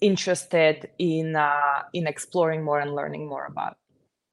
[0.01, 3.77] interested in uh, in exploring more and learning more about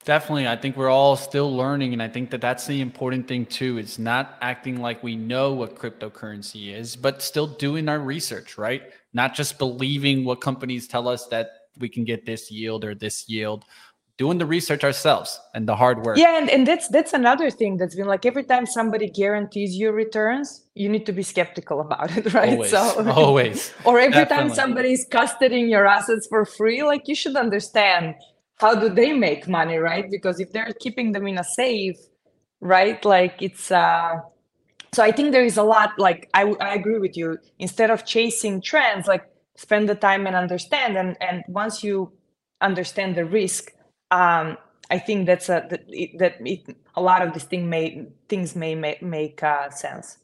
[0.05, 0.47] Definitely.
[0.47, 1.95] I think we're all still learning.
[1.95, 3.79] And I think that that's the important thing, too.
[3.79, 8.83] Is not acting like we know what cryptocurrency is, but still doing our research, right?
[9.14, 13.29] Not just believing what companies tell us that we can get this yield or this
[13.29, 13.64] yield,
[14.19, 16.19] doing the research ourselves and the hard work.
[16.19, 16.38] Yeah.
[16.38, 20.64] And, and that's, that's another thing that's been like every time somebody guarantees you returns,
[20.75, 22.51] you need to be skeptical about it, right?
[22.51, 22.71] Always.
[22.71, 23.73] So, always.
[23.85, 24.49] or every Definitely.
[24.49, 28.14] time somebody's custodying your assets for free, like you should understand
[28.57, 30.11] how do they make money right?
[30.11, 31.97] Because if they're keeping them in a safe
[32.61, 34.14] right like it's uh
[34.93, 37.38] so i think there is a lot like i, I agree with you.
[37.59, 39.25] Instead of chasing trends like
[39.57, 42.12] spend the time and understand and and once you
[42.61, 43.73] understand the risk
[44.11, 44.57] um
[44.90, 48.57] i think that's a that, it, that it, a lot of these thing may things
[48.57, 50.19] may make, make uh, sense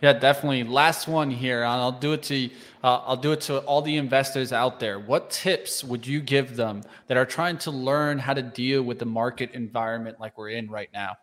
[0.00, 0.64] yeah, definitely.
[0.64, 1.64] Last one here.
[1.64, 2.50] I'll do it to
[2.84, 4.98] uh, I'll do it to all the investors out there.
[4.98, 8.98] What tips would you give them that are trying to learn how to deal with
[8.98, 11.16] the market environment like we're in right now?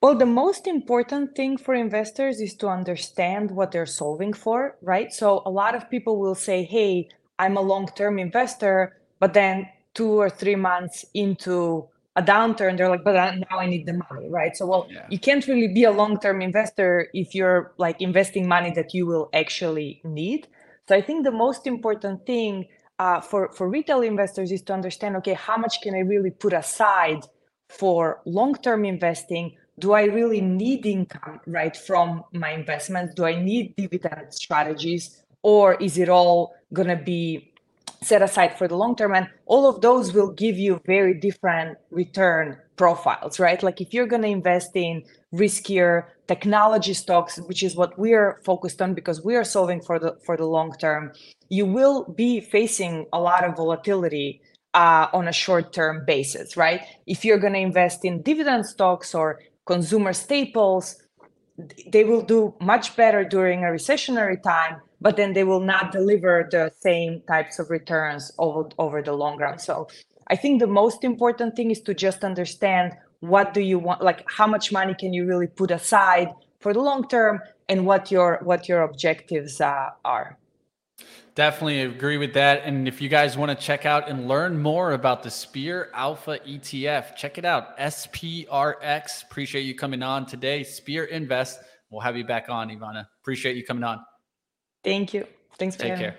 [0.00, 5.12] Well, the most important thing for investors is to understand what they're solving for, right?
[5.12, 10.18] So a lot of people will say, "Hey, I'm a long-term investor," but then 2
[10.18, 14.56] or 3 months into a downturn, they're like, but now I need the money, right?
[14.56, 15.06] So, well, yeah.
[15.08, 19.06] you can't really be a long term investor if you're like investing money that you
[19.06, 20.48] will actually need.
[20.88, 22.66] So, I think the most important thing
[22.98, 26.52] uh, for for retail investors is to understand, okay, how much can I really put
[26.52, 27.26] aside
[27.68, 29.56] for long term investing?
[29.78, 33.14] Do I really need income, right, from my investments?
[33.14, 37.49] Do I need dividend strategies, or is it all gonna be
[38.02, 41.76] set aside for the long term and all of those will give you very different
[41.90, 43.62] return profiles right?
[43.62, 48.80] Like if you're going to invest in riskier technology stocks which is what we're focused
[48.80, 51.12] on because we are solving for the for the long term
[51.50, 54.40] you will be facing a lot of volatility
[54.72, 56.80] uh, on a short term basis right?
[57.06, 60.96] If you're going to invest in dividend stocks or consumer staples
[61.92, 66.48] they will do much better during a recessionary time but then they will not deliver
[66.50, 69.58] the same types of returns over, over the long run.
[69.58, 69.88] So
[70.28, 74.24] I think the most important thing is to just understand what do you want, like
[74.30, 76.28] how much money can you really put aside
[76.60, 80.38] for the long term and what your what your objectives uh, are.
[81.34, 82.62] Definitely agree with that.
[82.64, 86.38] And if you guys want to check out and learn more about the Spear Alpha
[86.46, 87.78] ETF, check it out.
[87.78, 89.24] SPRX.
[89.24, 90.62] Appreciate you coming on today.
[90.64, 91.60] Spear Invest.
[91.88, 93.06] We'll have you back on, Ivana.
[93.22, 94.00] Appreciate you coming on.
[94.82, 95.26] Thank you.
[95.58, 96.16] Thanks for Take care.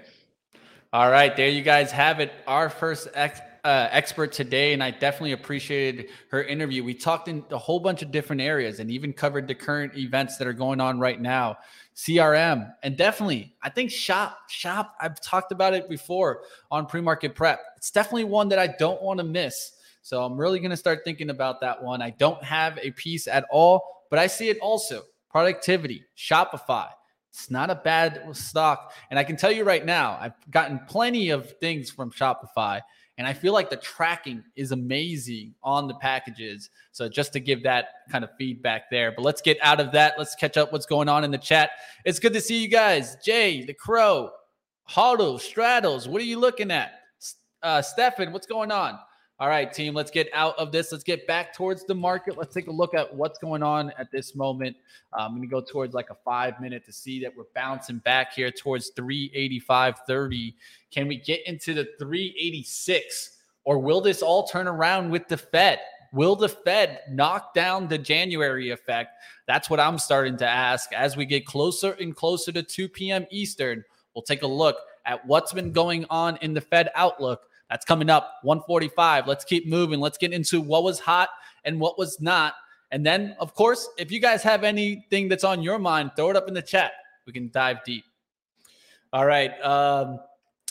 [0.94, 2.34] All right, there you guys have it.
[2.48, 6.84] Our first ex- uh, expert today, and I definitely appreciated her interview.
[6.84, 10.38] We talked in a whole bunch of different areas and even covered the current events
[10.38, 11.58] that are going on right now,
[11.96, 14.96] CRM, and definitely, I think shop shop.
[15.00, 17.62] I've talked about it before on pre-market prep.
[17.78, 19.74] It's definitely one that I don't want to miss.
[20.02, 22.02] So I'm really going to start thinking about that one.
[22.02, 25.04] I don't have a piece at all, but I see it also.
[25.30, 26.90] Productivity, Shopify,
[27.32, 28.94] it's not a bad stock.
[29.10, 32.82] And I can tell you right now, I've gotten plenty of things from Shopify,
[33.18, 36.70] and I feel like the tracking is amazing on the packages.
[36.92, 39.14] So just to give that kind of feedback there.
[39.14, 40.16] But let's get out of that.
[40.18, 41.72] Let's catch up what's going on in the chat.
[42.04, 43.16] It's good to see you guys.
[43.24, 44.32] Jay, the Crow,
[44.84, 46.08] Huddle, Straddles.
[46.08, 46.94] What are you looking at?
[47.64, 48.98] Uh, Stefan, what's going on?
[49.42, 50.92] All right, team, let's get out of this.
[50.92, 52.38] Let's get back towards the market.
[52.38, 54.78] Let's take a look at what's going on at this moment.
[55.14, 58.34] I'm going to go towards like a five minute to see that we're bouncing back
[58.34, 60.54] here towards 385.30.
[60.92, 65.80] Can we get into the 386 or will this all turn around with the Fed?
[66.14, 69.16] Will the Fed knock down the January effect?
[69.48, 73.26] That's what I'm starting to ask as we get closer and closer to 2 p.m.
[73.32, 73.84] Eastern.
[74.14, 74.78] We'll take a look
[75.08, 79.28] at what's been going on in the Fed outlook that's coming up 145.
[79.28, 80.02] Let's keep moving.
[80.02, 81.30] Let's get into what was hot
[81.64, 82.54] and what was not.
[82.92, 86.36] And then, of course, if you guys have anything that's on your mind, throw it
[86.36, 86.92] up in the chat.
[87.26, 88.04] We can dive deep.
[89.14, 89.52] All right.
[89.62, 90.20] Um,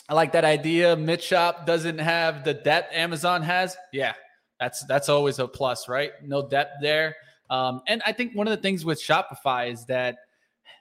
[0.07, 0.95] I like that idea.
[0.95, 3.75] Mitshop doesn't have the depth Amazon has.
[3.91, 4.13] Yeah,
[4.59, 6.11] that's that's always a plus, right?
[6.23, 7.15] No depth there.
[7.49, 10.17] Um, and I think one of the things with Shopify is that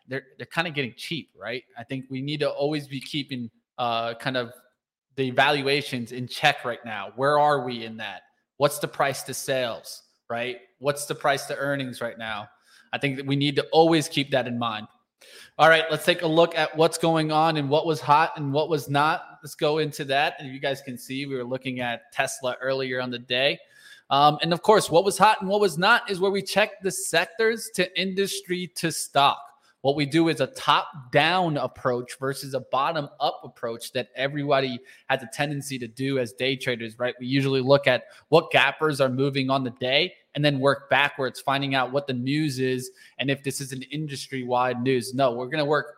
[0.06, 1.62] they're they're kind of getting cheap, right?
[1.78, 4.52] I think we need to always be keeping uh, kind of
[5.20, 7.12] the valuations in check right now.
[7.14, 8.22] Where are we in that?
[8.56, 10.56] What's the price to sales, right?
[10.78, 12.48] What's the price to earnings right now?
[12.90, 14.88] I think that we need to always keep that in mind.
[15.58, 18.50] All right, let's take a look at what's going on and what was hot and
[18.50, 19.40] what was not.
[19.42, 20.36] Let's go into that.
[20.38, 23.58] And you guys can see we were looking at Tesla earlier on the day.
[24.08, 26.80] Um, and of course, what was hot and what was not is where we check
[26.80, 29.49] the sectors to industry to stock.
[29.82, 34.78] What we do is a top down approach versus a bottom up approach that everybody
[35.08, 37.14] has a tendency to do as day traders, right?
[37.18, 41.40] We usually look at what gappers are moving on the day and then work backwards,
[41.40, 45.14] finding out what the news is and if this is an industry wide news.
[45.14, 45.96] No, we're going to work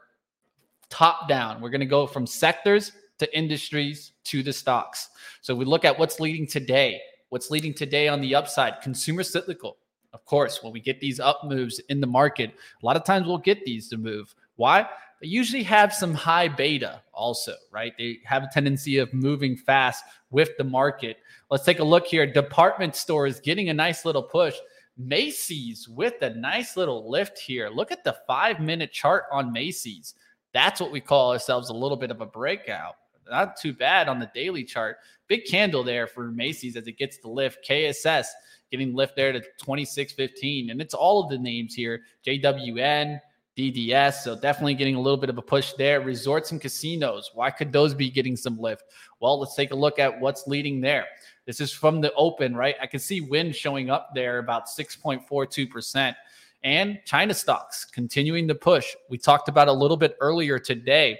[0.89, 1.61] top down.
[1.61, 5.09] We're going to go from sectors to industries to the stocks.
[5.41, 7.01] So we look at what's leading today.
[7.30, 8.80] What's leading today on the upside?
[8.80, 9.78] Consumer cyclical.
[10.12, 12.50] Of course, when we get these up moves in the market,
[12.82, 14.34] a lot of times we'll get these to move.
[14.56, 14.88] Why?
[15.20, 17.92] They usually have some high beta also, right?
[17.96, 21.18] They have a tendency of moving fast with the market.
[21.50, 22.26] Let's take a look here.
[22.26, 24.56] Department stores getting a nice little push.
[24.98, 27.68] Macy's with a nice little lift here.
[27.68, 30.14] Look at the five minute chart on Macy's.
[30.52, 32.96] That's what we call ourselves a little bit of a breakout.
[33.30, 34.98] Not too bad on the daily chart.
[35.28, 37.66] Big candle there for Macy's as it gets the lift.
[37.66, 38.26] KSS
[38.73, 40.73] getting lift there to 26.15.
[40.73, 43.20] And it's all of the names here JWN,
[43.57, 44.14] DDS.
[44.14, 46.01] So definitely getting a little bit of a push there.
[46.01, 47.31] Resorts and casinos.
[47.35, 48.85] Why could those be getting some lift?
[49.20, 51.07] Well, let's take a look at what's leading there.
[51.45, 52.75] This is from the open, right?
[52.81, 56.14] I can see Wynn showing up there about 6.42%.
[56.64, 58.95] And China stocks continuing to push.
[59.11, 61.18] We talked about a little bit earlier today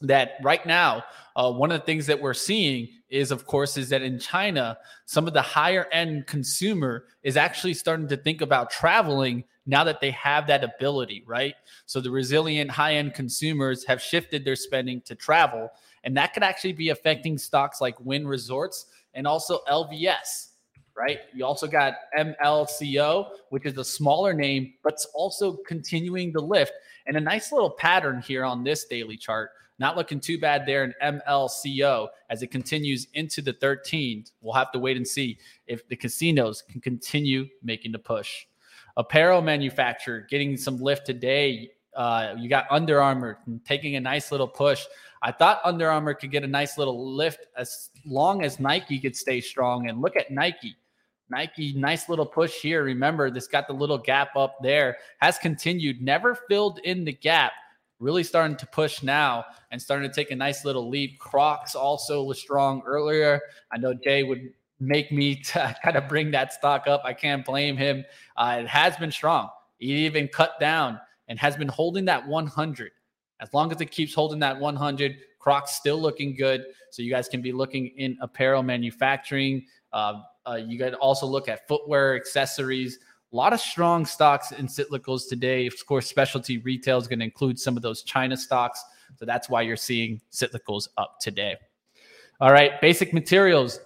[0.00, 1.04] that right now,
[1.36, 4.76] uh, one of the things that we're seeing is of course is that in china
[5.04, 10.00] some of the higher end consumer is actually starting to think about traveling now that
[10.00, 11.54] they have that ability right?
[11.86, 15.70] So the resilient high end consumers have shifted their spending to travel
[16.04, 20.48] and that could actually be affecting stocks like wynn resorts and also lvs
[20.94, 21.20] right?
[21.34, 26.72] You also got mlco which is a smaller name but it's also continuing to lift.
[27.06, 29.50] And a nice little pattern here on this daily chart
[29.82, 34.30] not looking too bad there in MLCO as it continues into the 13th.
[34.40, 38.46] We'll have to wait and see if the casinos can continue making the push.
[38.96, 41.72] Apparel manufacturer getting some lift today.
[41.96, 44.84] Uh, you got Under Armour taking a nice little push.
[45.20, 49.16] I thought Under Armour could get a nice little lift as long as Nike could
[49.16, 49.88] stay strong.
[49.88, 50.76] And look at Nike.
[51.28, 52.84] Nike, nice little push here.
[52.84, 57.52] Remember, this got the little gap up there, has continued, never filled in the gap
[58.02, 61.18] really starting to push now and starting to take a nice little lead.
[61.18, 63.40] Crocs also was strong earlier.
[63.72, 67.02] I know Jay would make me to kind of bring that stock up.
[67.04, 68.04] I can't blame him.
[68.36, 69.48] Uh, it has been strong.
[69.80, 72.90] It even cut down and has been holding that 100.
[73.40, 76.64] As long as it keeps holding that 100, Crocs still looking good.
[76.90, 79.64] So you guys can be looking in apparel manufacturing.
[79.92, 82.98] Uh, uh, you to also look at footwear, accessories.
[83.32, 85.66] A lot of strong stocks in cyclicals today.
[85.66, 88.84] Of course, specialty retail is going to include some of those China stocks.
[89.16, 91.56] So that's why you're seeing cyclicals up today.
[92.40, 93.80] All right, basic materials.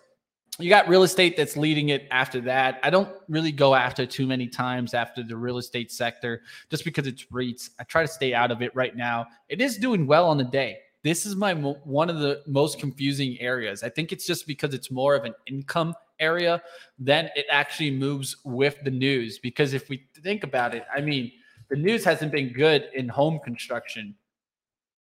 [0.59, 2.81] You got real estate that's leading it after that.
[2.83, 7.07] I don't really go after too many times after the real estate sector just because
[7.07, 7.71] it's REITs.
[7.79, 9.27] I try to stay out of it right now.
[9.49, 10.79] It is doing well on the day.
[11.05, 13.85] This is my one of the most confusing areas.
[13.85, 16.63] I think it's just because it's more of an income area,
[16.99, 19.39] then it actually moves with the news.
[19.39, 21.33] Because if we think about it, I mean,
[21.69, 24.15] the news hasn't been good in home construction.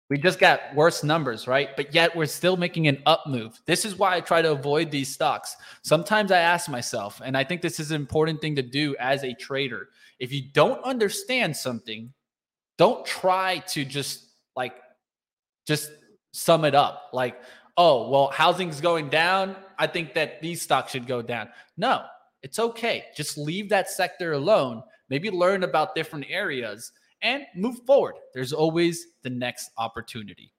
[0.10, 1.70] We just got worse numbers, right?
[1.76, 3.60] But yet we're still making an up move.
[3.66, 5.56] This is why I try to avoid these stocks.
[5.82, 9.24] Sometimes I ask myself, and I think this is an important thing to do as
[9.24, 9.90] a trader.
[10.20, 12.14] If you don't understand something,
[12.78, 14.26] don't try to just
[14.56, 14.76] like
[15.66, 15.92] just
[16.34, 17.10] sum it up.
[17.12, 17.42] Like,
[17.76, 19.56] oh, well, housing's going down.
[19.78, 21.50] I think that these stocks should go down.
[21.78, 22.04] No,
[22.42, 23.06] it's okay.
[23.16, 24.84] Just leave that sector alone.
[25.10, 28.16] Maybe learn about different areas and move forward.
[28.34, 30.52] There's always the next opportunity.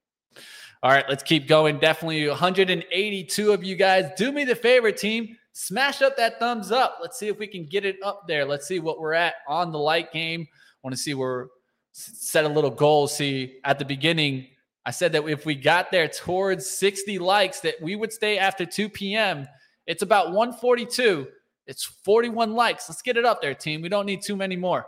[0.83, 1.79] All right, let's keep going.
[1.79, 4.11] Definitely 182 of you guys.
[4.17, 5.37] Do me the favor, team.
[5.53, 6.99] Smash up that thumbs up.
[7.01, 8.45] Let's see if we can get it up there.
[8.45, 10.47] Let's see what we're at on the light game.
[10.83, 11.49] Want to see where
[11.93, 13.09] set a little goal.
[13.09, 14.49] See at the beginning,
[14.87, 18.64] I said that if we got there towards 60 likes, that we would stay after
[18.64, 19.49] 2 p.m.
[19.89, 21.26] It's about 142.
[21.66, 22.89] It's 41 likes.
[22.89, 23.82] Let's get it up there, team.
[23.82, 24.87] We don't need too many more.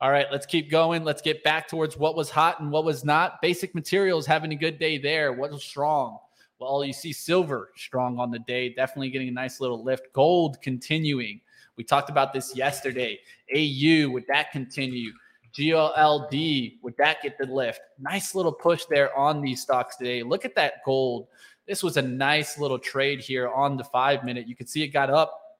[0.00, 1.04] All right, let's keep going.
[1.04, 3.40] Let's get back towards what was hot and what was not.
[3.40, 5.32] Basic materials having a good day there.
[5.32, 6.18] What was strong?
[6.58, 10.12] Well, you see silver strong on the day, definitely getting a nice little lift.
[10.12, 11.40] Gold continuing.
[11.76, 13.20] We talked about this yesterday.
[13.54, 15.12] AU, would that continue?
[15.56, 17.80] GLD, would that get the lift?
[17.98, 20.22] Nice little push there on these stocks today.
[20.22, 21.28] Look at that gold.
[21.66, 24.48] This was a nice little trade here on the five minute.
[24.48, 25.58] You can see it got up,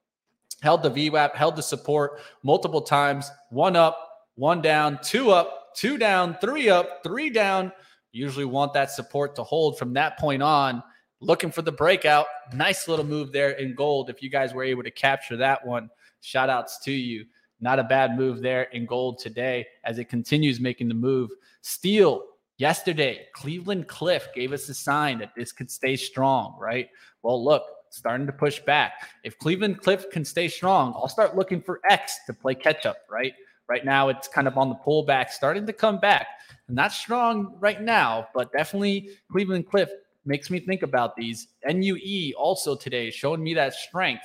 [0.62, 5.98] held the VWAP, held the support multiple times, one up, one down, two up, two
[5.98, 7.72] down, three up, three down.
[8.12, 10.82] Usually want that support to hold from that point on.
[11.20, 12.26] Looking for the breakout.
[12.52, 14.10] Nice little move there in gold.
[14.10, 15.88] If you guys were able to capture that one,
[16.20, 17.26] shout outs to you.
[17.62, 21.30] Not a bad move there in gold today as it continues making the move.
[21.60, 22.24] Steel
[22.58, 26.88] yesterday, Cleveland Cliff gave us a sign that this could stay strong, right?
[27.22, 29.08] Well, look, starting to push back.
[29.22, 32.96] If Cleveland Cliff can stay strong, I'll start looking for X to play catch up,
[33.08, 33.32] right?
[33.68, 36.26] Right now, it's kind of on the pullback, starting to come back.
[36.68, 39.88] Not strong right now, but definitely Cleveland Cliff
[40.24, 41.46] makes me think about these.
[41.64, 44.24] NUE also today showing me that strength.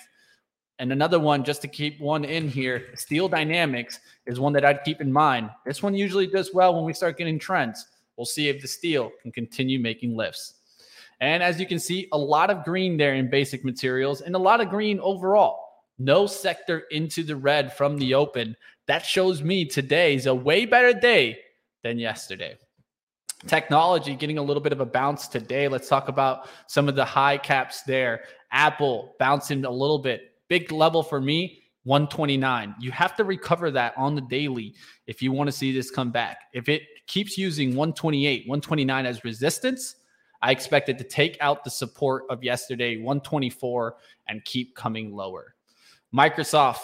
[0.80, 4.84] And another one, just to keep one in here, Steel Dynamics is one that I'd
[4.84, 5.49] keep in mind.
[5.65, 7.88] This one usually does well when we start getting trends.
[8.15, 10.55] We'll see if the steel can continue making lifts.
[11.19, 14.39] And as you can see, a lot of green there in basic materials and a
[14.39, 15.63] lot of green overall.
[15.97, 18.55] No sector into the red from the open.
[18.86, 21.39] That shows me today's a way better day
[21.84, 22.55] than yesterday.
[23.47, 25.67] Technology getting a little bit of a bounce today.
[25.67, 28.23] Let's talk about some of the high caps there.
[28.51, 30.34] Apple bouncing a little bit.
[30.47, 32.75] Big level for me, 129.
[32.79, 34.75] You have to recover that on the daily
[35.07, 36.41] if you want to see this come back.
[36.53, 39.95] If it keeps using 128, 129 as resistance,
[40.41, 43.95] I expect it to take out the support of yesterday, 124,
[44.27, 45.55] and keep coming lower.
[46.13, 46.79] Microsoft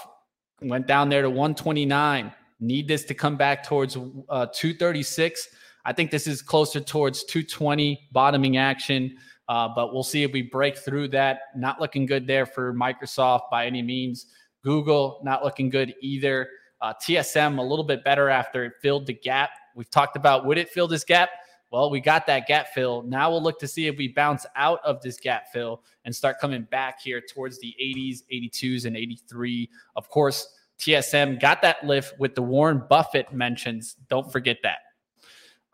[0.61, 2.33] went down there to 129.
[2.59, 3.97] Need this to come back towards
[4.29, 5.49] uh, 236.
[5.85, 9.17] I think this is closer towards 220 bottoming action,
[9.49, 11.41] uh, but we'll see if we break through that.
[11.55, 14.27] Not looking good there for Microsoft by any means.
[14.63, 16.49] Google not looking good either.
[16.81, 19.51] Uh, TSM a little bit better after it filled the gap.
[19.75, 21.29] We've talked about would it fill this gap?
[21.71, 23.01] Well, we got that gap fill.
[23.01, 26.39] Now we'll look to see if we bounce out of this gap fill and start
[26.39, 29.69] coming back here towards the 80s, 82s, and 83.
[29.95, 30.47] Of course,
[30.79, 33.95] TSM got that lift with the Warren Buffett mentions.
[34.07, 34.79] Don't forget that.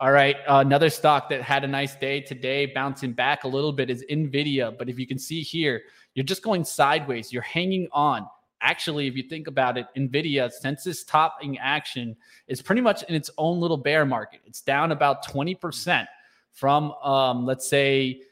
[0.00, 0.36] All right.
[0.48, 4.04] Uh, another stock that had a nice day today, bouncing back a little bit, is
[4.10, 4.76] NVIDIA.
[4.76, 5.82] But if you can see here,
[6.14, 7.32] you're just going sideways.
[7.32, 8.26] You're hanging on
[8.62, 13.14] actually, if you think about it, Nvidia, since this topping action, is pretty much in
[13.14, 14.40] its own little bear market.
[14.46, 16.06] It's down about 20%
[16.52, 18.22] from, um, let's say,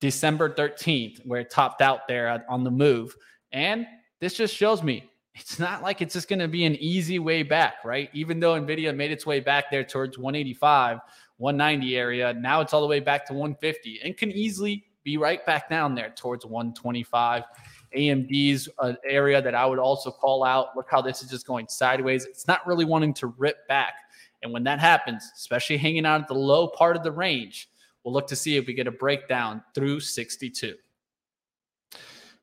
[0.00, 3.16] December 13th, where it topped out there on the move.
[3.52, 3.86] And
[4.20, 7.42] this just shows me it's not like it's just going to be an easy way
[7.42, 8.10] back, right?
[8.12, 10.98] Even though Nvidia made its way back there towards 185,
[11.36, 15.44] 190 area, now it's all the way back to 150 and can easily be right
[15.46, 17.44] back down there towards 125.
[17.96, 20.76] AMD's an uh, area that I would also call out.
[20.76, 22.26] Look how this is just going sideways.
[22.26, 23.94] It's not really wanting to rip back.
[24.42, 27.70] And when that happens, especially hanging out at the low part of the range,
[28.04, 30.74] we'll look to see if we get a breakdown through 62.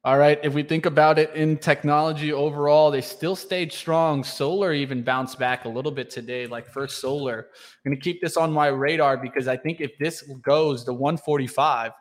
[0.06, 0.39] All right.
[0.43, 4.24] If we think about it in technology overall, they still stayed strong.
[4.24, 7.47] Solar even bounced back a little bit today, like First Solar.
[7.84, 10.93] I'm going to keep this on my radar because I think if this goes to
[10.93, 11.91] 145,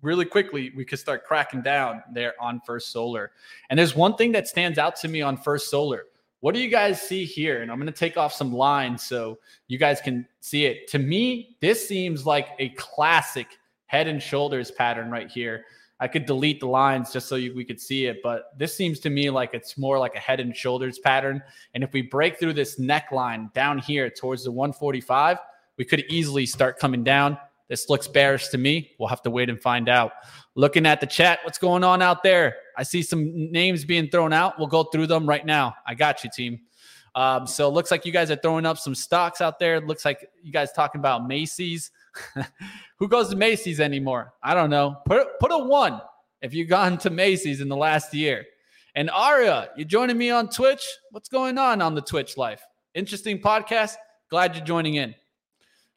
[0.00, 3.30] really quickly we could start cracking down there on First Solar.
[3.70, 6.06] And there's one thing that stands out to me on First Solar.
[6.40, 7.62] What do you guys see here?
[7.62, 9.38] And I'm going to take off some lines so
[9.68, 10.88] you guys can see it.
[10.88, 13.46] To me, this seems like a classic
[13.86, 15.64] head and shoulders pattern right here.
[16.02, 18.98] I could delete the lines just so you, we could see it, but this seems
[19.00, 21.42] to me like it's more like a head and shoulders pattern.
[21.74, 25.38] And if we break through this neckline down here towards the 145,
[25.78, 27.38] we could easily start coming down
[27.72, 28.90] this looks bearish to me.
[28.98, 30.12] We'll have to wait and find out.
[30.54, 32.56] Looking at the chat, what's going on out there?
[32.76, 34.58] I see some names being thrown out.
[34.58, 35.74] We'll go through them right now.
[35.86, 36.60] I got you, team.
[37.14, 39.76] Um, so it looks like you guys are throwing up some stocks out there.
[39.76, 41.90] It looks like you guys talking about Macy's.
[42.98, 44.32] Who goes to Macy's anymore?
[44.42, 44.96] I don't know.
[45.06, 46.00] Put put a one
[46.40, 48.44] if you've gone to Macy's in the last year.
[48.94, 50.84] And Aria, you joining me on Twitch?
[51.10, 52.62] What's going on on the Twitch life?
[52.94, 53.94] Interesting podcast.
[54.28, 55.14] Glad you're joining in.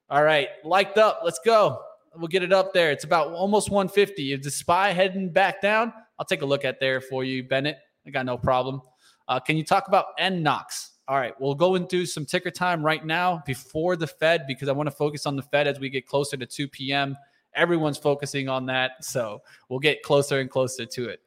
[0.10, 1.22] All right, liked up.
[1.24, 1.82] Let's go.
[2.16, 2.92] We'll get it up there.
[2.92, 4.34] It's about almost 150.
[4.34, 5.92] Is the spy heading back down?
[6.18, 7.78] I'll take a look at there for you, Bennett.
[8.08, 8.82] I got no problem.
[9.28, 10.92] Uh, can you talk about NNOX?
[11.08, 14.72] All right, we'll go into some ticker time right now before the Fed because I
[14.72, 17.16] want to focus on the Fed as we get closer to 2 p.m.
[17.54, 21.22] Everyone's focusing on that, so we'll get closer and closer to it.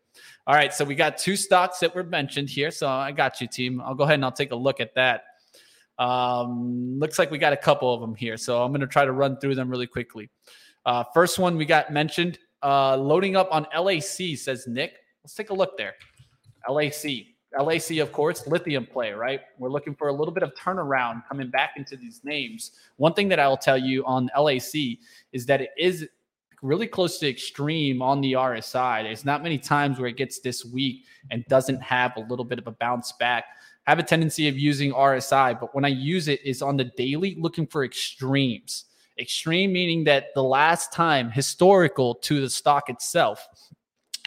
[0.48, 2.70] All right, so we got two stocks that were mentioned here.
[2.72, 3.80] So I got you, team.
[3.80, 5.22] I'll go ahead and I'll take a look at that.
[5.98, 8.36] Um, looks like we got a couple of them here.
[8.36, 10.28] So I'm going to try to run through them really quickly.
[10.86, 14.96] Uh, first one we got mentioned uh, loading up on LAC, says Nick.
[15.22, 15.94] Let's take a look there.
[16.68, 17.26] LAC.
[17.58, 19.40] LAC, of course, lithium play, right?
[19.58, 22.72] We're looking for a little bit of turnaround coming back into these names.
[22.96, 24.98] One thing that I'll tell you on LAC
[25.32, 26.08] is that it is
[26.62, 29.02] really close to extreme on the RSI.
[29.02, 32.58] There's not many times where it gets this weak and doesn't have a little bit
[32.58, 33.44] of a bounce back.
[33.86, 36.84] I have a tendency of using RSI, but when I use it is on the
[36.84, 38.84] daily looking for extremes.
[39.18, 43.46] Extreme meaning that the last time historical to the stock itself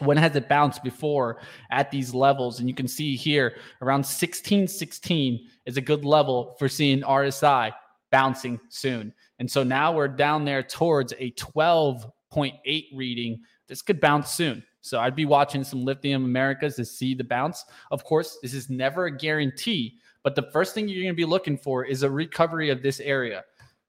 [0.01, 1.39] when has it bounced before
[1.71, 6.55] at these levels and you can see here around 16 16 is a good level
[6.59, 7.71] for seeing RSI
[8.11, 9.13] bouncing soon.
[9.39, 13.41] And so now we're down there towards a 12.8 reading.
[13.67, 14.63] This could bounce soon.
[14.81, 17.63] So I'd be watching some Lithium Americas to see the bounce.
[17.91, 21.25] Of course, this is never a guarantee, but the first thing you're going to be
[21.25, 23.43] looking for is a recovery of this area.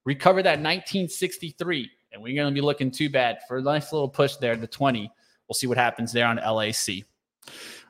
[0.05, 4.09] Recover that 1963, and we're going to be looking too bad for a nice little
[4.09, 5.11] push there to 20.
[5.49, 7.05] We'll see what happens there on LAC.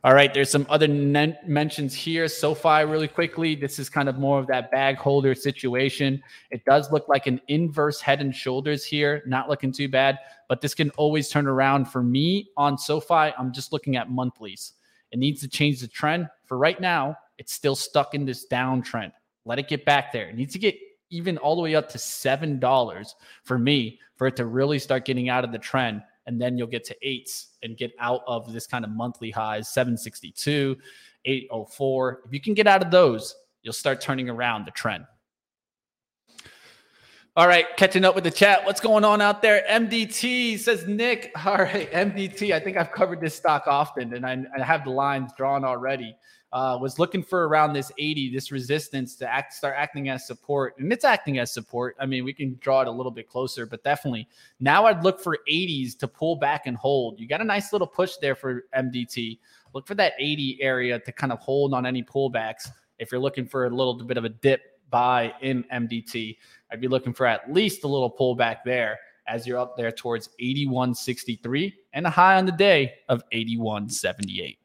[0.04, 2.26] All right, there's some other mentions here.
[2.26, 3.54] SoFi, really quickly.
[3.54, 6.20] This is kind of more of that bag holder situation.
[6.50, 10.60] It does look like an inverse head and shoulders here, not looking too bad, but
[10.60, 11.84] this can always turn around.
[11.84, 14.72] For me on SoFi, I'm just looking at monthlies.
[15.12, 16.28] It needs to change the trend.
[16.46, 19.12] For right now, it's still stuck in this downtrend.
[19.44, 20.28] Let it get back there.
[20.30, 20.74] It needs to get
[21.10, 25.28] even all the way up to $7 for me for it to really start getting
[25.28, 28.66] out of the trend and then you'll get to eights and get out of this
[28.66, 30.76] kind of monthly highs 762
[31.24, 35.04] 804 if you can get out of those you'll start turning around the trend
[37.34, 41.32] all right catching up with the chat what's going on out there mdt says nick
[41.46, 44.90] all right mdt i think i've covered this stock often and i, I have the
[44.90, 46.14] lines drawn already
[46.52, 50.74] uh, was looking for around this 80, this resistance to act, start acting as support.
[50.78, 51.96] And it's acting as support.
[51.98, 54.28] I mean, we can draw it a little bit closer, but definitely
[54.60, 57.18] now I'd look for 80s to pull back and hold.
[57.18, 59.38] You got a nice little push there for MDT.
[59.74, 62.68] Look for that 80 area to kind of hold on any pullbacks.
[62.98, 64.60] If you're looking for a little bit of a dip
[64.92, 66.36] buy in MDT,
[66.70, 70.28] I'd be looking for at least a little pullback there as you're up there towards
[70.40, 74.58] 81.63 and a high on the day of 81.78.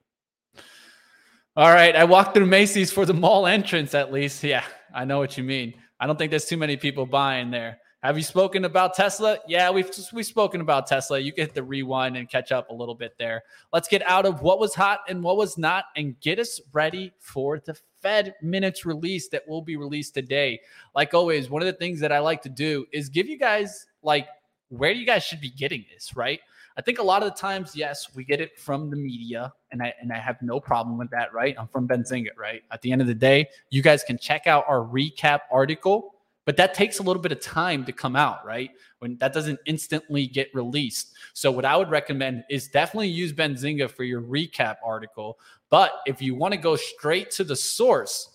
[1.56, 1.96] All right.
[1.96, 4.44] I walked through Macy's for the mall entrance, at least.
[4.44, 4.64] Yeah,
[4.94, 5.74] I know what you mean.
[6.00, 7.80] I don't think there's too many people buying there.
[8.04, 9.40] Have you spoken about Tesla?
[9.48, 11.18] Yeah, we've we've spoken about Tesla.
[11.18, 13.44] You can hit the rewind and catch up a little bit there.
[13.74, 17.12] Let's get out of what was hot and what was not and get us ready
[17.20, 20.62] for the Fed minutes release that will be released today.
[20.94, 23.88] Like always, one of the things that I like to do is give you guys
[24.04, 24.28] like
[24.70, 26.40] where you guys should be getting this, right?
[26.78, 29.82] I think a lot of the times, yes, we get it from the media, and
[29.82, 31.56] I and I have no problem with that, right?
[31.58, 32.62] I'm from Benzinga, right?
[32.72, 36.14] At the end of the day, you guys can check out our recap article,
[36.48, 38.72] but that takes a little bit of time to come out, right?
[39.00, 41.14] When that doesn't instantly get released.
[41.34, 45.38] So what I would recommend is definitely use Benzinga for your recap article.
[45.70, 48.30] But if you want to go straight to the source,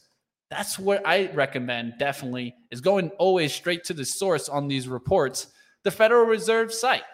[0.50, 5.46] that's what I recommend definitely is going always straight to the source on these reports,
[5.82, 7.04] the Federal Reserve site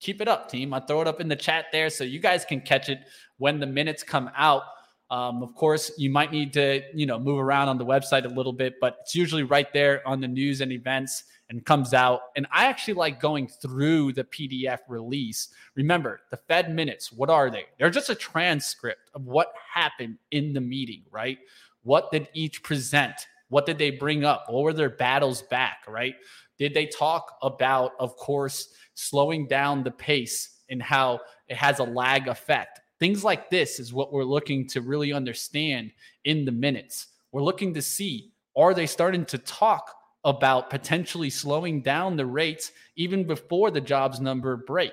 [0.00, 0.72] keep it up, team.
[0.72, 3.00] I throw it up in the chat there so you guys can catch it
[3.38, 4.62] when the minutes come out.
[5.10, 8.28] Um, of course, you might need to, you know, move around on the website a
[8.28, 12.20] little bit, but it's usually right there on the news and events and comes out.
[12.36, 15.48] And I actually like going through the PDF release.
[15.74, 17.64] Remember, the Fed minutes, what are they?
[17.78, 21.38] They're just a transcript of what happened in the meeting, right?
[21.84, 23.14] What did each present?
[23.48, 24.44] What did they bring up?
[24.48, 26.16] What were their battles back, right?
[26.58, 31.84] Did they talk about, of course, slowing down the pace and how it has a
[31.84, 32.80] lag effect.
[33.00, 35.92] Things like this is what we're looking to really understand
[36.24, 37.08] in the minutes.
[37.32, 39.94] We're looking to see are they starting to talk
[40.24, 44.92] about potentially slowing down the rates even before the jobs number break?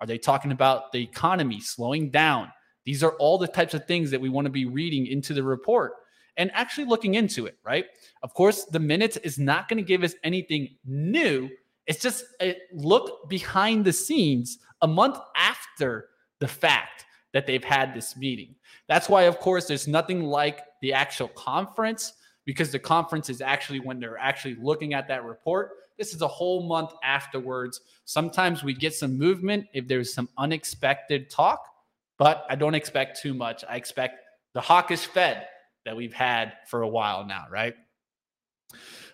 [0.00, 2.52] Are they talking about the economy slowing down?
[2.84, 5.42] These are all the types of things that we want to be reading into the
[5.42, 5.92] report
[6.36, 7.86] and actually looking into it, right?
[8.22, 11.48] Of course, the minutes is not going to give us anything new
[11.88, 17.06] it's just a look behind the scenes a month after the fact
[17.38, 18.52] that they've had this meeting.
[18.88, 22.14] That's why, of course, there's nothing like the actual conference
[22.44, 25.70] because the conference is actually when they're actually looking at that report.
[25.98, 27.80] This is a whole month afterwards.
[28.06, 31.64] Sometimes we get some movement if there's some unexpected talk,
[32.18, 33.64] but I don't expect too much.
[33.68, 34.18] I expect
[34.52, 35.46] the hawkish Fed
[35.84, 37.76] that we've had for a while now, right?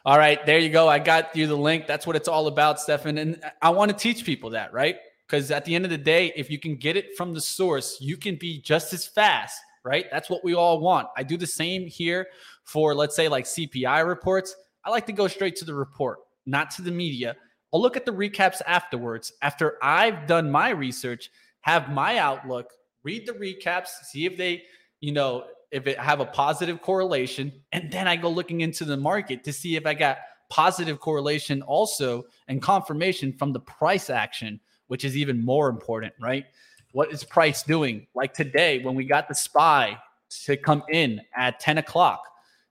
[0.06, 0.88] All right, there you go.
[0.88, 1.86] I got you the link.
[1.86, 3.18] That's what it's all about, Stefan.
[3.18, 4.96] And I want to teach people that, right?
[5.34, 7.98] Because at the end of the day, if you can get it from the source,
[8.00, 10.06] you can be just as fast, right?
[10.12, 11.08] That's what we all want.
[11.16, 12.28] I do the same here
[12.62, 14.54] for, let's say, like CPI reports,
[14.84, 17.34] I like to go straight to the report, not to the media.
[17.72, 21.32] I'll look at the recaps afterwards after I've done my research,
[21.62, 22.70] have my outlook,
[23.02, 24.62] read the recaps, see if they,
[25.00, 28.96] you know, if it have a positive correlation, and then I go looking into the
[28.96, 30.18] market to see if I got
[30.48, 34.60] positive correlation also and confirmation from the price action,
[34.94, 36.44] which is even more important, right?
[36.92, 38.06] What is price doing?
[38.14, 39.98] Like today, when we got the SPY
[40.44, 42.22] to come in at 10 o'clock,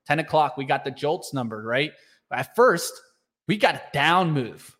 [0.07, 1.91] 10 o'clock, we got the JOLTS number, right?
[2.32, 2.93] At first,
[3.49, 4.74] we got a down move,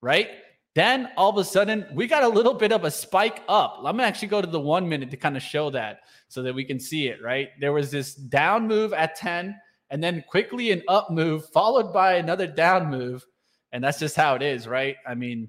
[0.00, 0.28] right?
[0.74, 3.76] Then all of a sudden, we got a little bit of a spike up.
[3.78, 6.52] I'm gonna actually go to the one minute to kind of show that so that
[6.52, 7.50] we can see it, right?
[7.60, 9.54] There was this down move at 10,
[9.90, 13.24] and then quickly an up move, followed by another down move.
[13.70, 14.96] And that's just how it is, right?
[15.06, 15.48] I mean,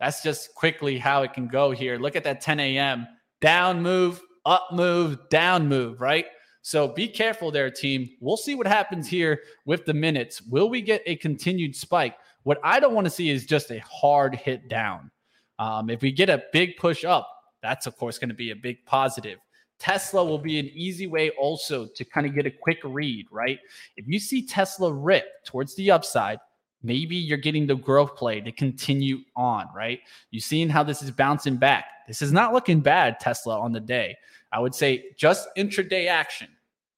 [0.00, 1.98] that's just quickly how it can go here.
[1.98, 3.06] Look at that 10 a.m.
[3.40, 6.26] down move, up move, down move, right?
[6.62, 8.10] So be careful there, team.
[8.20, 10.42] We'll see what happens here with the minutes.
[10.42, 12.14] Will we get a continued spike?
[12.42, 15.10] What I don't want to see is just a hard hit down.
[15.58, 17.28] Um, if we get a big push up,
[17.62, 19.38] that's of course going to be a big positive.
[19.78, 23.58] Tesla will be an easy way also to kind of get a quick read, right?
[23.96, 26.38] If you see Tesla rip towards the upside,
[26.82, 30.00] maybe you're getting the growth play to continue on, right?
[30.30, 31.84] You've seen how this is bouncing back.
[32.06, 34.16] This is not looking bad, Tesla, on the day.
[34.52, 36.48] I would say just intraday action.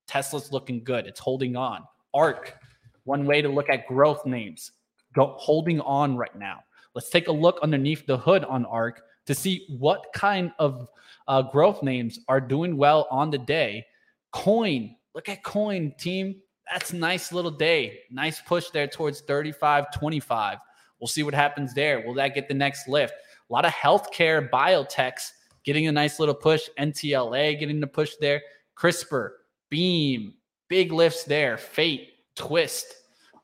[0.07, 1.07] Tesla's looking good.
[1.07, 1.85] It's holding on.
[2.15, 2.57] ARK,
[3.05, 4.73] one way to look at growth names,
[5.15, 6.61] go, holding on right now.
[6.95, 10.89] Let's take a look underneath the hood on ARK to see what kind of
[11.29, 13.87] uh, growth names are doing well on the day.
[14.33, 16.37] Coin, look at Coin team.
[16.71, 18.01] That's nice little day.
[18.11, 20.59] Nice push there towards 35, 25.
[21.01, 22.07] We'll see what happens there.
[22.07, 23.15] Will that get the next lift?
[23.49, 25.33] A lot of healthcare biotechs
[25.65, 26.69] getting a nice little push.
[26.79, 28.43] NTLA getting the push there.
[28.77, 29.31] CRISPR,
[29.69, 30.35] Beam,
[30.69, 31.59] big lifts there.
[31.59, 32.95] Fate, Twist.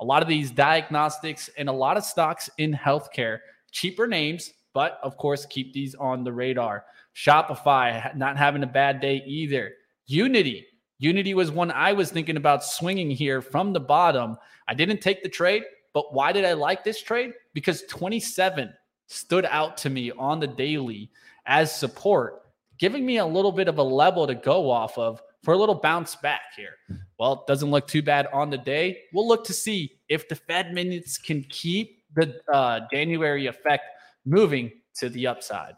[0.00, 3.38] A lot of these diagnostics and a lot of stocks in healthcare.
[3.72, 6.84] Cheaper names, but of course, keep these on the radar.
[7.14, 9.72] Shopify not having a bad day either.
[10.06, 10.66] Unity.
[10.98, 14.36] Unity was one I was thinking about swinging here from the bottom.
[14.66, 17.32] I didn't take the trade, but why did I like this trade?
[17.52, 18.72] Because 27
[19.06, 21.10] stood out to me on the daily
[21.46, 22.42] as support,
[22.78, 25.74] giving me a little bit of a level to go off of for a little
[25.74, 26.76] bounce back here.
[27.18, 29.02] Well, it doesn't look too bad on the day.
[29.12, 33.84] We'll look to see if the Fed minutes can keep the uh, January effect
[34.24, 35.74] moving to the upside.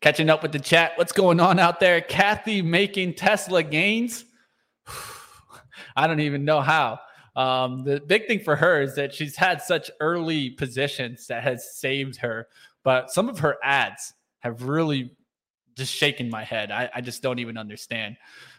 [0.00, 0.92] Catching up with the chat.
[0.96, 2.00] What's going on out there?
[2.00, 4.24] Cathie making Tesla gains.
[5.96, 7.00] I don't even know how.
[7.34, 11.76] Um, the big thing for her is that she's had such early positions that has
[11.76, 12.48] saved her,
[12.82, 15.10] but some of her ads have really
[15.76, 16.70] just shaken my head.
[16.70, 18.16] I, I just don't even understand.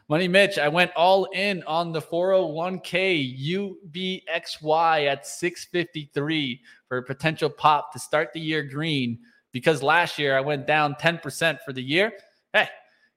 [0.10, 7.50] Money Mitch, I went all in on the 401k UBXY at 653 for a potential
[7.50, 9.20] pop to start the year green
[9.52, 12.14] because last year I went down 10% for the year.
[12.54, 12.68] Hey,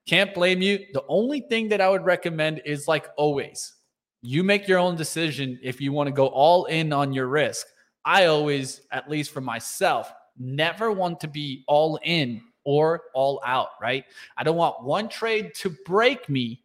[0.06, 0.86] can't blame you.
[0.92, 3.74] The only thing that I would recommend is like always,
[4.22, 7.66] you make your own decision if you want to go all in on your risk.
[8.04, 13.70] I always, at least for myself, never want to be all in or all out,
[13.80, 14.04] right?
[14.36, 16.62] I don't want one trade to break me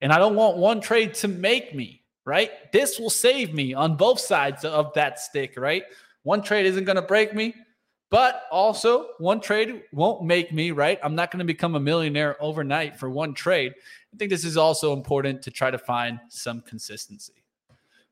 [0.00, 2.72] and I don't want one trade to make me, right?
[2.72, 5.84] This will save me on both sides of that stick, right?
[6.22, 7.54] One trade isn't going to break me,
[8.10, 10.98] but also one trade won't make me, right?
[11.02, 13.72] I'm not going to become a millionaire overnight for one trade.
[14.12, 17.44] I think this is also important to try to find some consistency.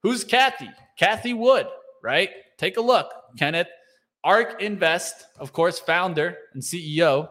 [0.02, 0.72] Who's Cathie?
[0.98, 1.66] Cathie Wood,
[2.02, 2.30] right?
[2.56, 3.66] Take a look, Kenneth.
[4.22, 7.28] ARK Invest, of course, founder and CEO,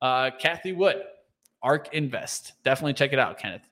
[0.00, 1.02] uh, Cathie Wood.
[1.62, 2.54] ARK Invest.
[2.64, 3.62] Definitely check it out, Kenneth.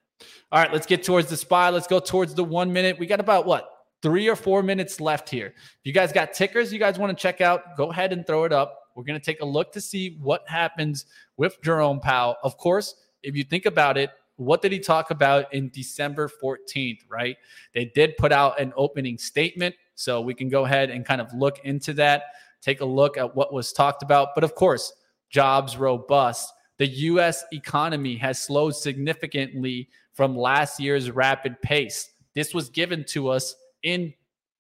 [0.53, 1.71] All right, let's get towards the SPY.
[1.71, 2.99] Let's go towards the one minute.
[2.99, 3.69] We got about what?
[4.03, 5.49] Three or four minutes left here.
[5.57, 8.45] If you guys got tickers you guys want to check out, go ahead and throw
[8.45, 8.79] it up.
[8.95, 12.37] We're going to take a look to see what happens with Jerome Powell.
[12.43, 17.01] Of course, if you think about it, what did he talk about in December 14th,
[17.11, 17.37] right?
[17.75, 19.75] They did put out an opening statement.
[19.95, 22.23] So we can go ahead and kind of look into that,
[22.63, 24.29] take a look at what was talked about.
[24.35, 24.95] But of course,
[25.29, 26.55] jobs robust.
[26.79, 32.11] The US economy has slowed significantly from last year's rapid pace.
[32.35, 34.13] This was given to us in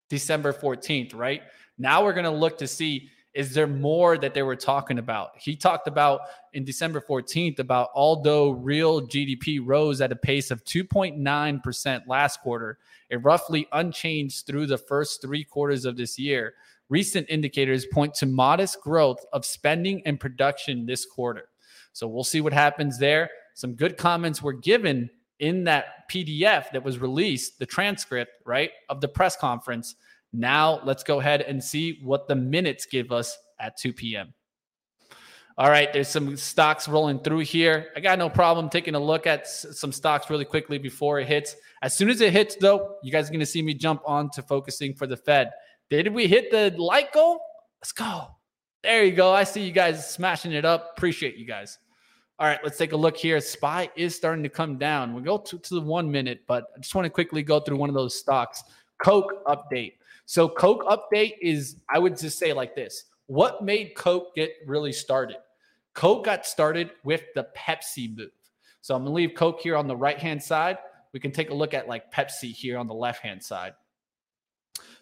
[0.08, 1.42] December 14th, right?
[1.78, 5.30] Now we're going to look to see is there more that they were talking about?
[5.36, 10.64] He talked about in December 14th about although real GDP rose at a pace of
[10.64, 16.54] 2.9% last quarter, it roughly unchanged through the first three quarters of this year.
[16.88, 21.50] Recent indicators point to modest growth of spending and production this quarter.
[21.92, 23.30] So we'll see what happens there.
[23.54, 25.08] Some good comments were given
[25.40, 29.96] in that PDF that was released, the transcript, right, of the press conference.
[30.32, 34.32] Now let's go ahead and see what the minutes give us at 2 p.m.
[35.58, 37.88] All right, there's some stocks rolling through here.
[37.94, 41.56] I got no problem taking a look at some stocks really quickly before it hits.
[41.82, 44.30] As soon as it hits, though, you guys are going to see me jump on
[44.30, 45.50] to focusing for the Fed.
[45.90, 47.40] Did we hit the light goal?
[47.82, 48.28] Let's go.
[48.82, 49.32] There you go.
[49.32, 50.92] I see you guys smashing it up.
[50.96, 51.78] Appreciate you guys.
[52.40, 53.38] All right, let's take a look here.
[53.38, 55.12] SPY is starting to come down.
[55.12, 57.76] We go to, to the one minute, but I just want to quickly go through
[57.76, 58.64] one of those stocks.
[59.04, 59.96] Coke update.
[60.24, 64.90] So, Coke update is, I would just say like this What made Coke get really
[64.90, 65.36] started?
[65.92, 68.30] Coke got started with the Pepsi move.
[68.80, 70.78] So, I'm going to leave Coke here on the right hand side.
[71.12, 73.74] We can take a look at like Pepsi here on the left hand side.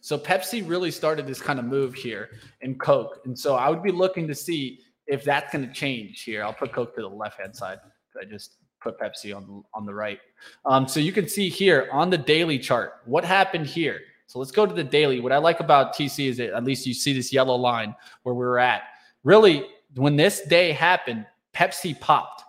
[0.01, 2.30] So Pepsi really started this kind of move here
[2.61, 3.20] in Coke.
[3.24, 6.44] And so I would be looking to see if that's going to change here.
[6.44, 7.78] I'll put Coke to the left hand side.
[8.20, 10.20] I just put Pepsi on, on the right.
[10.64, 14.00] Um, so you can see here on the daily chart what happened here.
[14.26, 15.20] So let's go to the daily.
[15.20, 18.34] What I like about TC is that at least you see this yellow line where
[18.34, 18.82] we are at.
[19.24, 22.44] Really, when this day happened, Pepsi popped.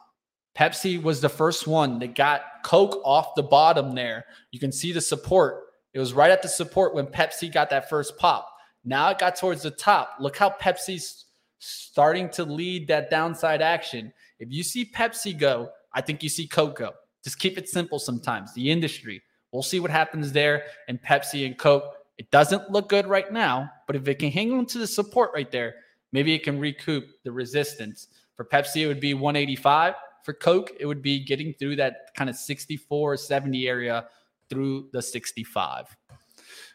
[0.58, 4.26] Pepsi was the first one that got Coke off the bottom there.
[4.52, 7.90] You can see the support it was right at the support when Pepsi got that
[7.90, 8.48] first pop.
[8.86, 10.16] Now it got towards the top.
[10.20, 11.26] Look how Pepsi's
[11.60, 14.12] starting to lead that downside action.
[14.40, 16.94] If you see Pepsi go, I think you see Coke go.
[17.24, 18.54] Just keep it simple sometimes.
[18.54, 19.22] The industry.
[19.52, 21.96] We'll see what happens there and Pepsi and Coke.
[22.18, 25.32] It doesn't look good right now, but if it can hang on to the support
[25.34, 25.76] right there,
[26.12, 28.08] maybe it can recoup the resistance.
[28.36, 29.96] For Pepsi, it would be 185.
[30.24, 34.08] For Coke, it would be getting through that kind of 64, 70 area
[34.50, 35.96] through the 65.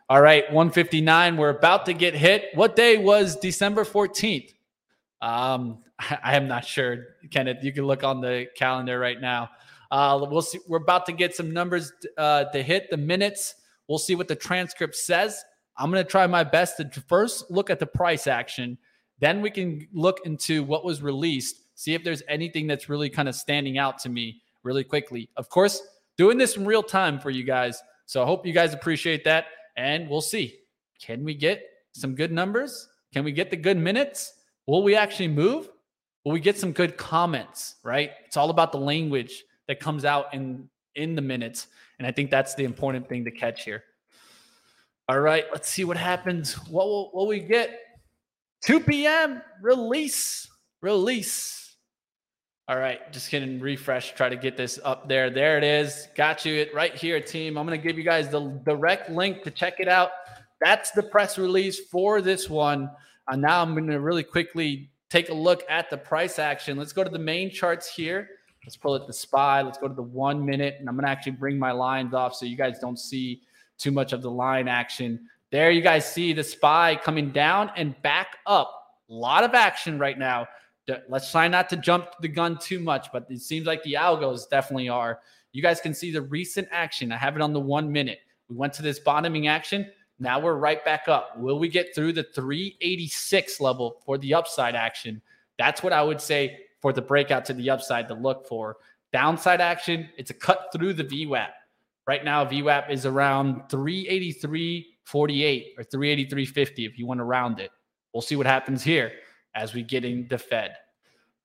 [0.09, 1.37] All right, 159.
[1.37, 2.51] We're about to get hit.
[2.55, 4.53] What day was December 14th?
[5.25, 7.65] Um, I am not sure, Kenneth.
[7.65, 9.51] You can look on the calendar right now.
[9.91, 10.61] Uh, we'll see.
[10.69, 13.55] We're about to get some numbers uh, to hit the minutes.
[13.89, 15.43] We'll see what the transcript says.
[15.77, 18.79] I'm going to try my best to first look at the price action.
[19.19, 23.29] Then we can look into what was released, see if there's anything that's really kind
[23.29, 25.29] of standing out to me really quickly.
[25.37, 25.83] Of course,
[26.17, 27.83] doing this in real time for you guys.
[28.07, 29.47] So I hope you guys appreciate that.
[29.77, 30.59] And we'll see.
[31.01, 31.63] Can we get
[31.93, 32.89] some good numbers?
[33.13, 34.33] Can we get the good minutes?
[34.67, 35.69] Will we actually move?
[36.25, 37.77] Will we get some good comments?
[37.83, 38.13] Right?
[38.27, 41.67] It's all about the language that comes out in in the minutes.
[41.99, 43.85] And I think that's the important thing to catch here.
[45.09, 46.55] All right, let's see what happens.
[46.69, 47.79] What will, we get?
[48.65, 49.43] 2 p.m.
[49.61, 50.49] release.
[50.81, 51.77] Release.
[52.67, 55.29] All right, just getting refresh, try to get this up there.
[55.29, 56.09] There it is.
[56.17, 57.59] Got you it right here, team.
[57.59, 60.13] I'm to give you guys the direct link to check it out.
[60.63, 62.91] That's the press release for this one.
[63.29, 66.77] And now I'm going to really quickly take a look at the price action.
[66.77, 68.29] Let's go to the main charts here.
[68.65, 69.63] Let's pull it the SPY.
[69.63, 70.77] Let's go to the one minute.
[70.79, 73.43] And I'm going to actually bring my lines off so you guys don't see
[73.79, 75.29] too much of the line action.
[75.51, 78.73] There you guys see the SPY coming down and back up.
[79.11, 80.49] A lot of action right now
[81.09, 84.49] let's try not to jump the gun too much, but it seems like the algos
[84.49, 85.21] definitely are.
[85.53, 87.13] You guys can see the recent action.
[87.13, 88.19] I have it on the one minute.
[88.49, 89.91] We went to this bottoming action.
[90.19, 91.39] Now we're right back up.
[91.39, 95.21] Will we get through the 386 level for the upside action?
[95.59, 98.77] That's what I would say for the breakout to the upside to look for.
[99.13, 101.51] Downside action, it's a cut through the VWAP.
[102.07, 104.85] Right now, VWAP is around 383.48
[105.79, 107.71] or 383.50 if you want to round it.
[108.13, 109.13] We'll see what happens here
[109.55, 110.77] as we get in the Fed.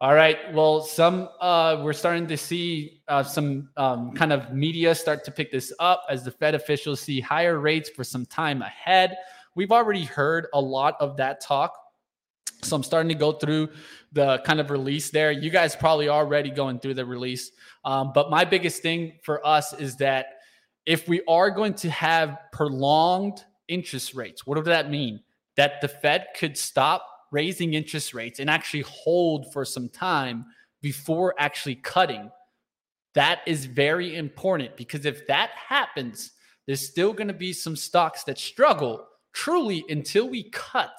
[0.01, 0.53] All right.
[0.53, 5.31] Well, some uh, we're starting to see uh, some um, kind of media start to
[5.31, 9.17] pick this up as the Fed officials see higher rates for some time ahead.
[9.55, 11.77] We've already heard a lot of that talk.
[12.61, 13.71] So I'm starting to go through
[14.13, 15.33] the kind of release there.
[15.33, 17.51] You guys probably already going through the release.
[17.83, 20.27] Um, but my biggest thing for us is that
[20.85, 25.19] if we are going to have prolonged interest rates, what does that mean?
[25.57, 30.45] That the Fed could stop raising interest rates and actually hold for some time
[30.81, 32.29] before actually cutting.
[33.15, 36.31] That is very important because if that happens,
[36.67, 40.91] there's still going to be some stocks that struggle truly until we cut.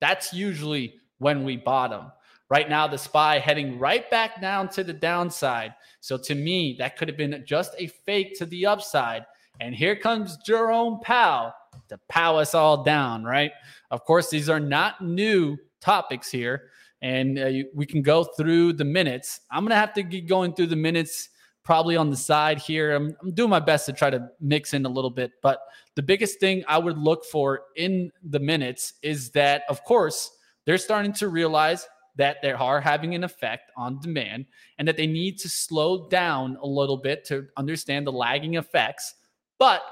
[0.00, 2.10] That's usually when we bottom.
[2.50, 5.74] Right now, the SPY heading right back down to the downside.
[6.00, 9.26] So to me, that could have been just a fake to the upside.
[9.60, 11.52] And here comes Jerome Powell
[11.88, 13.50] to pow us all down, right?
[13.90, 16.70] Of course, these are not new topics here,
[17.02, 19.40] and uh, we can go through the minutes.
[19.50, 21.30] I'm to have to get going through the minutes
[21.64, 22.94] probably on the side here.
[22.94, 25.60] I'm, I'm, doing my best to try to mix in a little bit, but
[25.96, 30.30] the biggest thing I would look for in the minutes is that, of course,
[30.64, 34.46] they're starting to realize that they are having an effect on demand
[34.78, 39.14] and that they need to slow down a little bit to understand the lagging effects,
[39.58, 39.82] but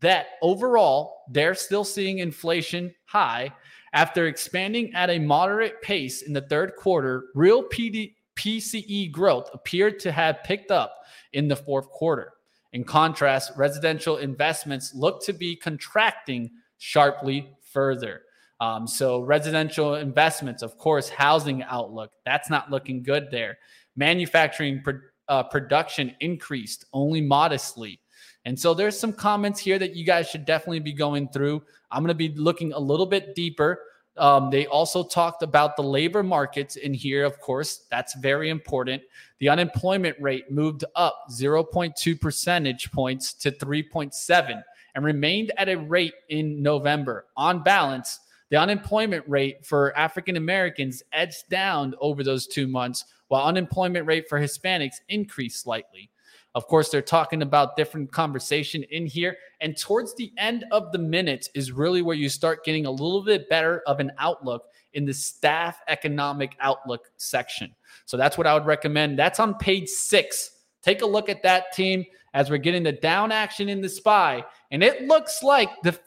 [0.00, 3.50] that overall they're still seeing inflation high
[3.96, 7.28] after expanding at a moderate pace in the third quarter.
[7.34, 10.98] Real PD, PCE growth appeared to have picked up
[11.32, 12.34] in the fourth quarter.
[12.74, 18.20] In contrast, residential investments look to be contracting sharply further.
[18.60, 23.56] Um, so, residential investments, of course, housing outlook, that's not looking good there.
[23.96, 24.84] Manufacturing
[25.28, 27.98] uh, production increased only modestly.
[28.46, 31.62] And so, there's some comments here that you guys should definitely be going through.
[31.90, 33.82] I'm going to be looking a little bit deeper.
[34.16, 37.86] Um, they also talked about the labor markets in here, of course.
[37.90, 39.02] That's very important.
[39.40, 44.62] The unemployment rate moved up 0.2 percentage points to 3.7
[44.94, 47.26] and remained at a rate in November.
[47.36, 53.44] On balance, the unemployment rate for African Americans edged down over those two months, while
[53.44, 56.10] unemployment rate for Hispanics increased slightly.
[56.56, 59.36] Of course, they're talking about different conversation in here.
[59.60, 63.22] And towards the end of the minutes is really where you start getting a little
[63.22, 67.74] bit better of an outlook in the staff economic outlook section.
[68.06, 69.18] So that's what I would recommend.
[69.18, 70.50] That's on page six.
[70.82, 74.42] Take a look at that team as we're getting the down action in the SPY.
[74.70, 75.98] And it looks like the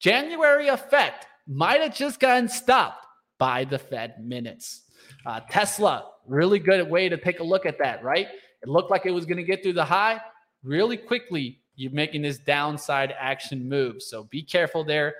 [0.00, 3.06] January effect might have just gotten stopped
[3.38, 4.82] by the Fed minutes.
[5.24, 8.28] Uh, Tesla, really good way to take a look at that, right?
[8.64, 10.20] It looked like it was going to get through the high
[10.62, 11.60] really quickly.
[11.76, 14.02] You're making this downside action move.
[14.02, 15.16] So be careful there.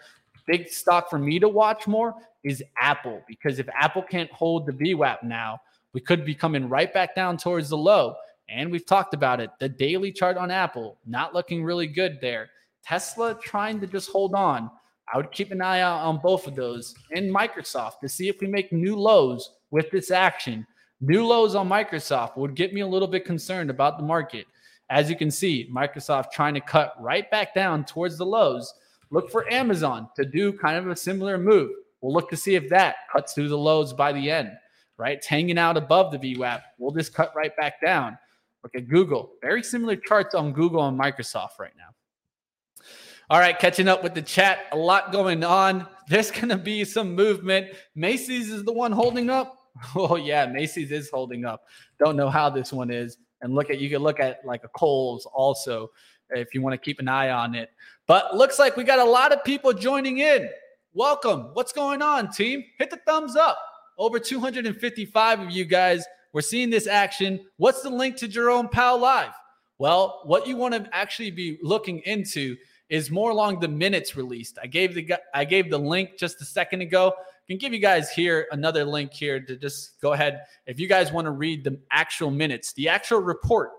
[0.46, 4.72] Big stock for me to watch more is Apple because if Apple can't hold the
[4.72, 5.60] VWAP now,
[5.92, 8.14] we could be coming right back down towards the low.
[8.48, 9.50] And we've talked about it.
[9.58, 12.48] The daily chart on Apple not looking really good there.
[12.82, 14.70] Tesla trying to just hold on.
[15.12, 18.40] I would keep an eye out on both of those and Microsoft to see if
[18.40, 20.66] we make new lows with this action
[21.06, 24.46] New lows on Microsoft would get me a little bit concerned about the market.
[24.88, 28.72] As you can see, Microsoft trying to cut right back down towards the lows.
[29.10, 31.72] Look for Amazon to do kind of a similar move.
[32.00, 34.52] We'll look to see if that cuts through the lows by the end,
[34.96, 35.18] right?
[35.18, 36.62] It's hanging out above the VWAP.
[36.78, 38.16] We'll just cut right back down.
[38.62, 39.32] Look at Google.
[39.42, 42.84] Very similar charts on Google and Microsoft right now.
[43.28, 44.60] All right, catching up with the chat.
[44.72, 45.86] A lot going on.
[46.08, 47.72] There's going to be some movement.
[47.94, 49.58] Macy's is the one holding up.
[49.96, 51.64] Oh yeah, Macy's is holding up.
[51.98, 53.18] Don't know how this one is.
[53.42, 55.90] And look at you can look at like a Kohl's also
[56.30, 57.70] if you want to keep an eye on it.
[58.06, 60.48] But looks like we got a lot of people joining in.
[60.92, 61.50] Welcome.
[61.54, 62.64] What's going on, team?
[62.78, 63.58] Hit the thumbs up.
[63.98, 66.04] Over 255 of you guys.
[66.32, 67.40] We're seeing this action.
[67.56, 69.32] What's the link to Jerome Powell Live?
[69.78, 72.56] Well, what you want to actually be looking into
[72.88, 74.58] is more along the minutes released.
[74.62, 77.12] I gave the I gave the link just a second ago
[77.46, 80.42] can give you guys here another link here to just go ahead.
[80.66, 83.70] If you guys want to read the actual minutes, the actual report,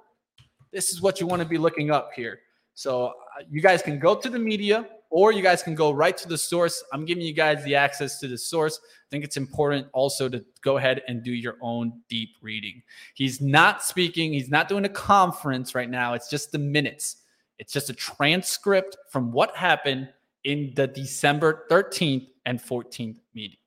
[0.71, 2.39] this is what you want to be looking up here.
[2.75, 6.17] So uh, you guys can go to the media or you guys can go right
[6.17, 6.83] to the source.
[6.91, 8.79] I'm giving you guys the access to the source.
[8.83, 12.83] I think it's important also to go ahead and do your own deep reading.
[13.13, 16.13] He's not speaking, he's not doing a conference right now.
[16.13, 17.17] It's just the minutes.
[17.57, 20.09] It's just a transcript from what happened
[20.45, 23.57] in the December 13th and 14th meeting.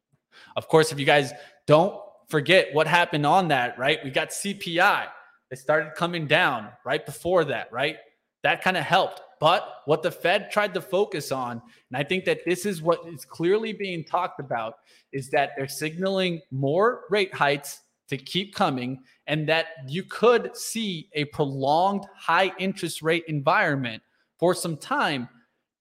[0.56, 1.32] Of course, if you guys
[1.66, 3.98] don't forget what happened on that, right?
[4.02, 5.06] We got CPI.
[5.50, 7.96] It started coming down right before that, right?
[8.44, 9.20] That kind of helped.
[9.40, 13.00] But what the Fed tried to focus on, and I think that this is what
[13.06, 14.74] is clearly being talked about,
[15.12, 21.08] is that they're signaling more rate hikes to keep coming and that you could see
[21.12, 24.02] a prolonged high interest rate environment
[24.38, 25.28] for some time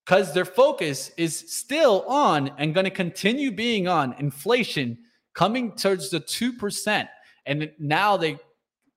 [0.07, 4.97] because their focus is still on and going to continue being on inflation
[5.33, 7.07] coming towards the 2%
[7.45, 8.37] and now they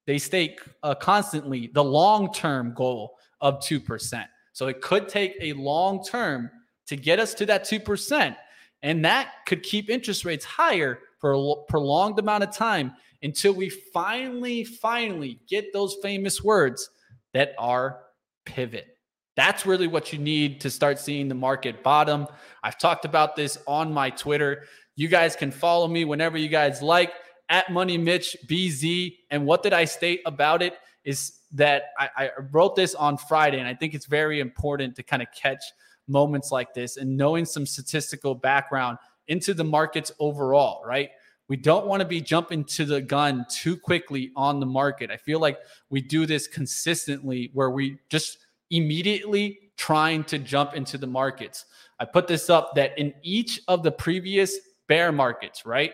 [0.07, 6.03] they state uh, constantly the long-term goal of 2% so it could take a long
[6.05, 6.51] term
[6.87, 8.37] to get us to that 2%
[8.83, 12.93] and that could keep interest rates higher for a prolonged amount of time
[13.23, 16.89] until we finally finally get those famous words
[17.35, 18.01] that are
[18.47, 18.97] pivot
[19.37, 22.27] that's really what you need to start seeing the market bottom.
[22.63, 24.65] I've talked about this on my Twitter.
[24.97, 27.13] You guys can follow me whenever you guys like
[27.49, 29.17] at Money Mitch BZ.
[29.31, 30.75] And what did I state about it
[31.05, 35.03] is that I, I wrote this on Friday, and I think it's very important to
[35.03, 35.63] kind of catch
[36.07, 41.11] moments like this and knowing some statistical background into the markets overall, right?
[41.49, 45.11] We don't want to be jumping to the gun too quickly on the market.
[45.11, 45.59] I feel like
[45.89, 48.39] we do this consistently where we just
[48.71, 51.67] immediately trying to jump into the markets.
[51.99, 54.59] I put this up that in each of the previous
[54.89, 55.93] bear markets, right?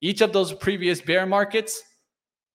[0.00, 1.82] each of those previous bear markets,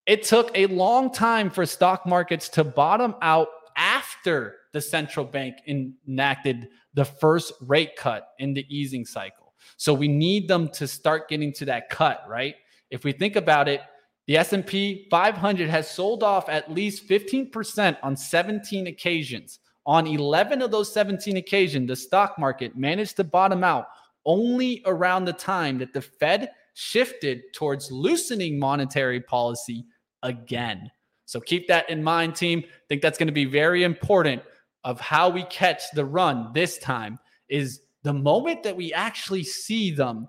[0.05, 3.47] it took a long time for stock markets to bottom out
[3.77, 9.53] after the central bank enacted the first rate cut in the easing cycle.
[9.77, 12.55] So we need them to start getting to that cut, right?
[12.89, 13.81] If we think about it,
[14.27, 19.59] the S&P 500 has sold off at least 15% on 17 occasions.
[19.85, 23.87] On 11 of those 17 occasions, the stock market managed to bottom out
[24.25, 29.85] only around the time that the Fed shifted towards loosening monetary policy
[30.23, 30.89] again.
[31.25, 32.63] So keep that in mind, team.
[32.65, 34.41] I think that's going to be very important
[34.83, 37.19] of how we catch the run this time
[37.49, 40.27] is the moment that we actually see them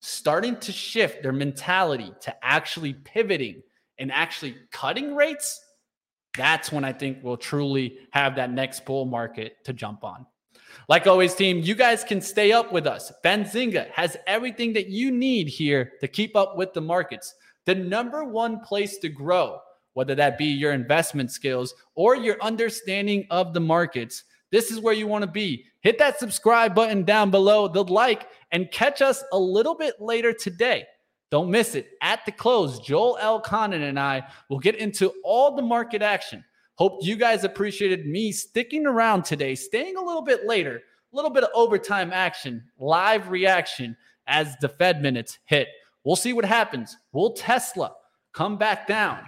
[0.00, 3.62] starting to shift their mentality to actually pivoting
[3.98, 5.60] and actually cutting rates,
[6.36, 10.26] that's when I think we'll truly have that next bull market to jump on.
[10.88, 13.12] Like always, team, you guys can stay up with us.
[13.24, 17.34] Benzinga has everything that you need here to keep up with the markets.
[17.66, 19.58] The number one place to grow,
[19.94, 24.24] whether that be your investment skills or your understanding of the markets.
[24.50, 25.64] This is where you want to be.
[25.82, 30.32] Hit that subscribe button down below, the like, and catch us a little bit later
[30.32, 30.84] today.
[31.30, 31.92] Don't miss it.
[32.02, 36.44] At the close, Joel Elconin and I will get into all the market action.
[36.74, 40.76] Hope you guys appreciated me sticking around today, staying a little bit later,
[41.12, 45.68] a little bit of overtime action, live reaction as the Fed minutes hit.
[46.04, 46.96] We'll see what happens.
[47.12, 47.92] Will Tesla
[48.32, 49.20] come back down?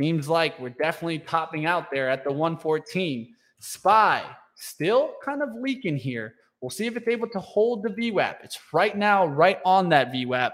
[0.00, 3.34] Seems like we're definitely topping out there at the 114.
[3.60, 4.22] SPY
[4.56, 6.34] still kind of leaking here.
[6.60, 8.36] We'll see if it's able to hold the VWAP.
[8.42, 10.52] It's right now right on that VWAP.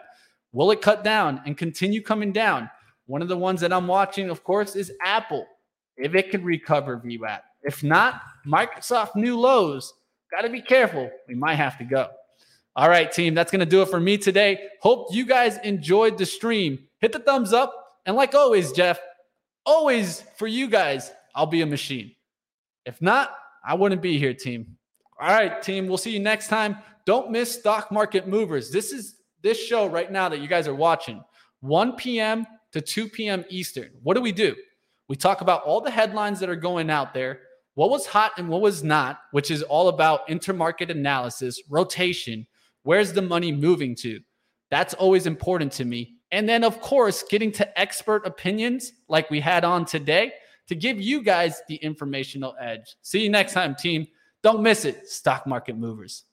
[0.52, 2.70] Will it cut down and continue coming down?
[3.06, 5.46] One of the ones that I'm watching, of course, is Apple.
[5.96, 7.40] If it can recover VWAP.
[7.62, 9.92] If not, Microsoft new lows.
[10.30, 11.10] Got to be careful.
[11.28, 12.08] We might have to go.
[12.76, 14.68] All right, team, that's going to do it for me today.
[14.80, 16.78] Hope you guys enjoyed the stream.
[17.00, 17.74] Hit the thumbs up.
[18.06, 18.98] And like always, Jeff,
[19.66, 22.12] always for you guys, I'll be a machine.
[22.86, 23.34] If not,
[23.64, 24.76] I wouldn't be here, team.
[25.20, 25.86] All right, team.
[25.86, 26.78] We'll see you next time.
[27.04, 28.70] Don't miss stock market movers.
[28.70, 31.22] This is this show right now that you guys are watching,
[31.60, 32.46] 1 p.m.
[32.72, 33.44] to 2 p.m.
[33.48, 33.90] Eastern.
[34.02, 34.54] What do we do?
[35.08, 37.40] We talk about all the headlines that are going out there,
[37.74, 42.46] what was hot and what was not, which is all about intermarket analysis, rotation,
[42.82, 44.20] where's the money moving to?
[44.70, 46.14] That's always important to me.
[46.32, 50.32] And then, of course, getting to expert opinions like we had on today
[50.68, 52.94] to give you guys the informational edge.
[53.02, 54.06] See you next time, team.
[54.42, 56.24] Don't miss it, stock market movers.